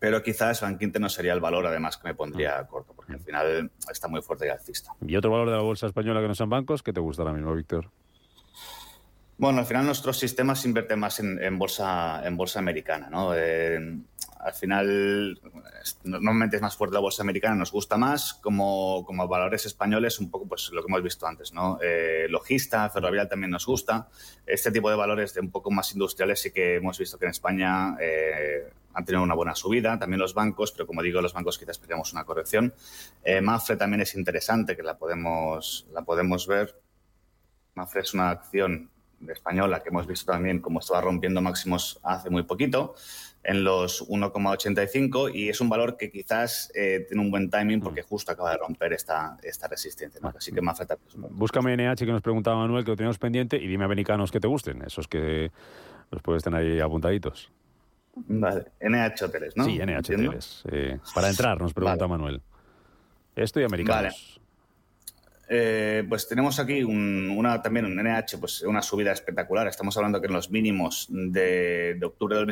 pero 0.00 0.22
quizás 0.22 0.62
Bankinter 0.62 1.00
no 1.00 1.08
sería 1.08 1.34
el 1.34 1.40
valor, 1.40 1.66
además, 1.66 1.98
que 1.98 2.08
me 2.08 2.14
pondría 2.14 2.66
corto, 2.66 2.94
porque 2.94 3.12
al 3.12 3.20
final 3.20 3.70
está 3.90 4.08
muy 4.08 4.22
fuerte 4.22 4.46
y 4.46 4.48
alcista. 4.48 4.92
¿Y 5.06 5.14
otro 5.14 5.30
valor 5.30 5.50
de 5.50 5.56
la 5.56 5.62
bolsa 5.62 5.86
española 5.86 6.22
que 6.22 6.28
no 6.28 6.34
sean 6.34 6.48
bancos? 6.48 6.82
¿Qué 6.82 6.92
te 6.92 7.00
gusta 7.00 7.22
ahora 7.22 7.34
mismo, 7.34 7.54
Víctor? 7.54 7.90
Bueno, 9.40 9.60
al 9.60 9.64
final 9.64 9.86
nuestros 9.86 10.18
sistemas 10.18 10.66
invierten 10.66 10.98
más 10.98 11.18
en, 11.18 11.58
bolsa 11.58 12.20
en 12.26 12.36
bolsa 12.36 12.58
americana, 12.58 13.08
¿no? 13.08 13.30
al 13.30 14.52
final, 14.52 15.40
normalmente 16.04 16.56
es 16.56 16.62
más 16.62 16.76
fuerte 16.76 16.92
la 16.92 17.00
bolsa 17.00 17.22
americana, 17.22 17.54
nos 17.54 17.72
gusta 17.72 17.96
más, 17.96 18.34
como, 18.34 19.02
como 19.06 19.26
valores 19.26 19.64
españoles, 19.64 20.20
un 20.20 20.30
poco 20.30 20.46
pues 20.46 20.68
lo 20.72 20.82
que 20.82 20.88
hemos 20.88 21.02
visto 21.02 21.26
antes, 21.26 21.54
¿no? 21.54 21.78
Eh, 21.82 22.26
logista, 22.28 22.90
ferrovial 22.90 23.30
también 23.30 23.50
nos 23.50 23.64
gusta. 23.64 24.08
Este 24.44 24.70
tipo 24.70 24.90
de 24.90 24.96
valores 24.96 25.32
de 25.32 25.40
un 25.40 25.50
poco 25.50 25.70
más 25.70 25.90
industriales 25.94 26.42
sí 26.42 26.50
que 26.52 26.74
hemos 26.74 26.98
visto 26.98 27.18
que 27.18 27.24
en 27.24 27.30
España 27.30 27.96
eh, 27.98 28.70
han 28.92 29.04
tenido 29.06 29.22
una 29.22 29.34
buena 29.34 29.54
subida, 29.54 29.98
también 29.98 30.20
los 30.20 30.34
bancos, 30.34 30.70
pero 30.72 30.86
como 30.86 31.02
digo, 31.02 31.22
los 31.22 31.32
bancos 31.32 31.56
quizás 31.56 31.78
esperamos 31.78 32.12
una 32.12 32.24
corrección. 32.24 32.74
Eh, 33.24 33.40
Mafre 33.40 33.76
también 33.76 34.02
es 34.02 34.14
interesante, 34.14 34.76
que 34.76 34.82
la 34.82 34.98
podemos, 34.98 35.86
la 35.94 36.02
podemos 36.02 36.46
ver. 36.46 36.78
Mafre 37.74 38.02
es 38.02 38.12
una 38.12 38.28
acción 38.28 38.90
española, 39.28 39.82
que 39.82 39.90
hemos 39.90 40.06
visto 40.06 40.32
también 40.32 40.60
cómo 40.60 40.80
estaba 40.80 41.00
rompiendo 41.00 41.40
máximos 41.40 42.00
hace 42.02 42.30
muy 42.30 42.44
poquito, 42.44 42.94
en 43.42 43.64
los 43.64 44.06
1,85 44.08 45.34
y 45.34 45.48
es 45.48 45.60
un 45.60 45.68
valor 45.68 45.96
que 45.96 46.10
quizás 46.10 46.70
eh, 46.74 47.06
tiene 47.08 47.22
un 47.22 47.30
buen 47.30 47.50
timing 47.50 47.80
porque 47.80 48.02
justo 48.02 48.32
acaba 48.32 48.50
de 48.52 48.58
romper 48.58 48.92
esta, 48.92 49.38
esta 49.42 49.66
resistencia. 49.66 50.20
Así 50.36 50.52
que 50.52 50.60
más 50.60 50.76
falta. 50.76 50.98
Búscame 51.14 51.76
NH 51.76 52.04
que 52.04 52.12
nos 52.12 52.22
preguntaba 52.22 52.56
Manuel, 52.56 52.84
que 52.84 52.90
lo 52.90 52.96
teníamos 52.96 53.18
pendiente, 53.18 53.56
y 53.56 53.66
dime 53.66 53.84
americanos 53.84 54.30
que 54.30 54.40
te 54.40 54.46
gusten, 54.46 54.82
esos 54.82 55.08
que 55.08 55.50
los 56.10 56.22
puedes 56.22 56.42
tener 56.42 56.60
ahí 56.60 56.80
apuntaditos. 56.80 57.50
Vale, 58.14 58.64
NH 58.80 59.24
Hoteles, 59.24 59.56
¿no? 59.56 59.64
Sí, 59.64 59.78
NH 59.78 59.98
Hoteles. 59.98 60.62
Eh, 60.70 60.98
para 61.14 61.30
entrar, 61.30 61.60
nos 61.60 61.72
pregunta 61.72 62.06
Manuel. 62.06 62.42
Esto 63.36 63.60
y 63.60 63.64
americanos. 63.64 64.39
Eh, 65.52 66.04
pues 66.08 66.28
tenemos 66.28 66.60
aquí 66.60 66.84
una, 66.84 67.60
también 67.60 67.84
un 67.84 67.96
NH, 67.96 68.38
pues 68.38 68.62
una 68.62 68.82
subida 68.82 69.10
espectacular. 69.10 69.66
Estamos 69.66 69.96
hablando 69.96 70.20
que 70.20 70.28
en 70.28 70.32
los 70.32 70.48
mínimos 70.48 71.08
de, 71.10 71.98
octubre 72.04 72.36
de 72.36 72.46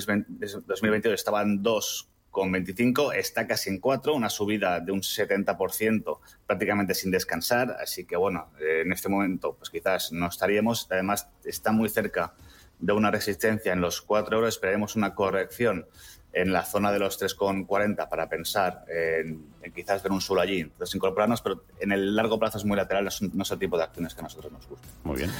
2022 0.67 1.15
estaban 1.15 1.63
2,25, 1.63 3.15
está 3.15 3.47
casi 3.47 3.71
en 3.71 3.79
4, 3.79 4.17
una 4.17 4.29
subida 4.29 4.81
de 4.81 4.91
un 4.91 5.03
70% 5.03 6.19
prácticamente 6.45 6.93
sin 6.93 7.13
descansar. 7.13 7.77
Así 7.81 8.05
que 8.05 8.17
bueno, 8.17 8.51
eh, 8.61 8.83
en 8.85 8.91
este 8.91 9.09
momento 9.09 9.55
pues 9.57 9.71
quizás 9.71 10.11
no 10.11 10.27
estaríamos. 10.27 10.89
Además 10.91 11.31
está 11.45 11.71
muy 11.71 11.89
cerca 11.91 12.35
de 12.81 12.93
una 12.95 13.13
resistencia 13.13 13.73
en 13.73 13.81
los 13.81 14.03
4 14.03 14.39
euros. 14.39 14.55
Esperaremos 14.57 14.97
una 14.97 15.15
corrección 15.15 15.87
en 16.33 16.53
la 16.53 16.65
zona 16.65 16.93
de 16.93 16.99
los 16.99 17.21
3,40 17.21 18.09
para 18.09 18.29
pensar 18.29 18.85
en, 18.89 19.47
quizás 19.75 20.03
ver 20.03 20.13
un 20.13 20.21
suelo 20.21 20.43
allí, 20.43 20.61
entonces 20.61 20.95
incorporarnos, 20.95 21.41
pero 21.41 21.65
en 21.81 21.93
el 21.93 22.15
largo 22.15 22.39
plazo 22.39 22.59
es 22.59 22.65
muy 22.65 22.77
lateral, 22.77 23.09
no 23.33 23.43
es, 23.43 23.51
el 23.51 23.59
tipo 23.59 23.77
de 23.77 23.85
acciones 23.85 24.15
que 24.15 24.21
a 24.21 24.25
nosotros 24.25 24.53
nos 24.53 24.67
gustan. 24.69 24.91
Muy 25.05 25.17
bien. 25.17 25.31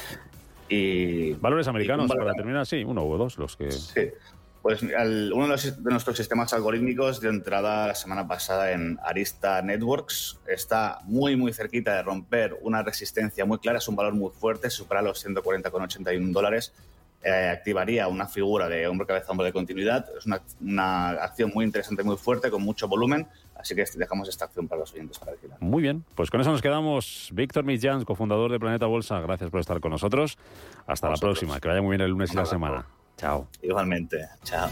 Y, 0.67 1.33
Valores 1.33 1.67
americanos, 1.67 2.11
para 2.11 2.33
terminar, 2.33 2.65
sí, 2.65 2.83
uno 2.83 3.03
o 3.03 3.17
dos 3.17 3.37
los 3.37 3.55
que... 3.55 3.71
Sí. 3.71 4.09
Pues 4.61 4.81
uno 4.83 5.55
de, 5.55 5.71
nuestros 5.89 6.17
sistemas 6.17 6.51
algorítmicos 6.51 7.21
dio 7.21 7.29
entrada 7.29 7.87
la 7.87 7.95
semana 7.95 8.27
pasada 8.27 8.73
en 8.73 8.99
Arista 9.05 9.61
Networks. 9.61 10.37
Está 10.47 10.99
muy, 11.05 11.37
muy 11.37 11.53
cerquita 11.53 11.95
de 11.95 12.03
romper 12.03 12.57
una 12.61 12.83
resistencia 12.83 13.45
muy 13.45 13.59
clara, 13.59 13.77
es 13.77 13.87
un 13.87 13.95
valor 13.95 14.15
muy 14.15 14.31
fuerte, 14.31 14.69
supera 14.69 15.01
los 15.01 15.25
140,81 15.25 16.31
dólares. 16.33 16.73
Eh, 17.21 17.49
activaría 17.49 18.07
una 18.07 18.27
figura 18.27 18.69
de 18.69 18.87
hombro 18.87 19.05
cabeza 19.05 19.31
hombro 19.31 19.45
de 19.45 19.51
continuidad. 19.51 20.05
Es 20.17 20.25
una, 20.25 20.41
una, 20.61 21.09
acción 21.09 21.51
muy 21.53 21.65
interesante, 21.65 22.01
muy 22.01 22.15
fuerte, 22.15 22.49
con 22.49 22.61
mucho 22.61 22.87
volumen. 22.87 23.27
Así 23.55 23.75
que 23.75 23.83
dejamos 23.95 24.29
esta 24.29 24.45
acción 24.45 24.69
para 24.69 24.79
los 24.79 24.93
oyentes 24.93 25.19
para. 25.19 25.33
Muy 25.59 25.81
bien, 25.81 26.05
pues 26.15 26.31
con 26.31 26.39
eso 26.39 26.49
nos 26.49 26.61
quedamos. 26.61 27.29
Víctor 27.33 27.65
Millán, 27.65 28.05
cofundador 28.05 28.51
de 28.53 28.59
Planeta 28.59 28.85
Bolsa, 28.85 29.19
gracias 29.19 29.49
por 29.49 29.59
estar 29.59 29.81
con 29.81 29.91
nosotros. 29.91 30.37
Hasta 30.87 31.09
la 31.09 31.17
próxima. 31.17 31.59
Que 31.59 31.67
vaya 31.67 31.81
muy 31.81 31.91
bien 31.91 32.01
el 32.01 32.11
lunes 32.11 32.31
y 32.31 32.37
la 32.37 32.45
semana. 32.45 32.85
Chao. 33.17 33.47
Igualmente. 33.61 34.25
Chao. 34.43 34.69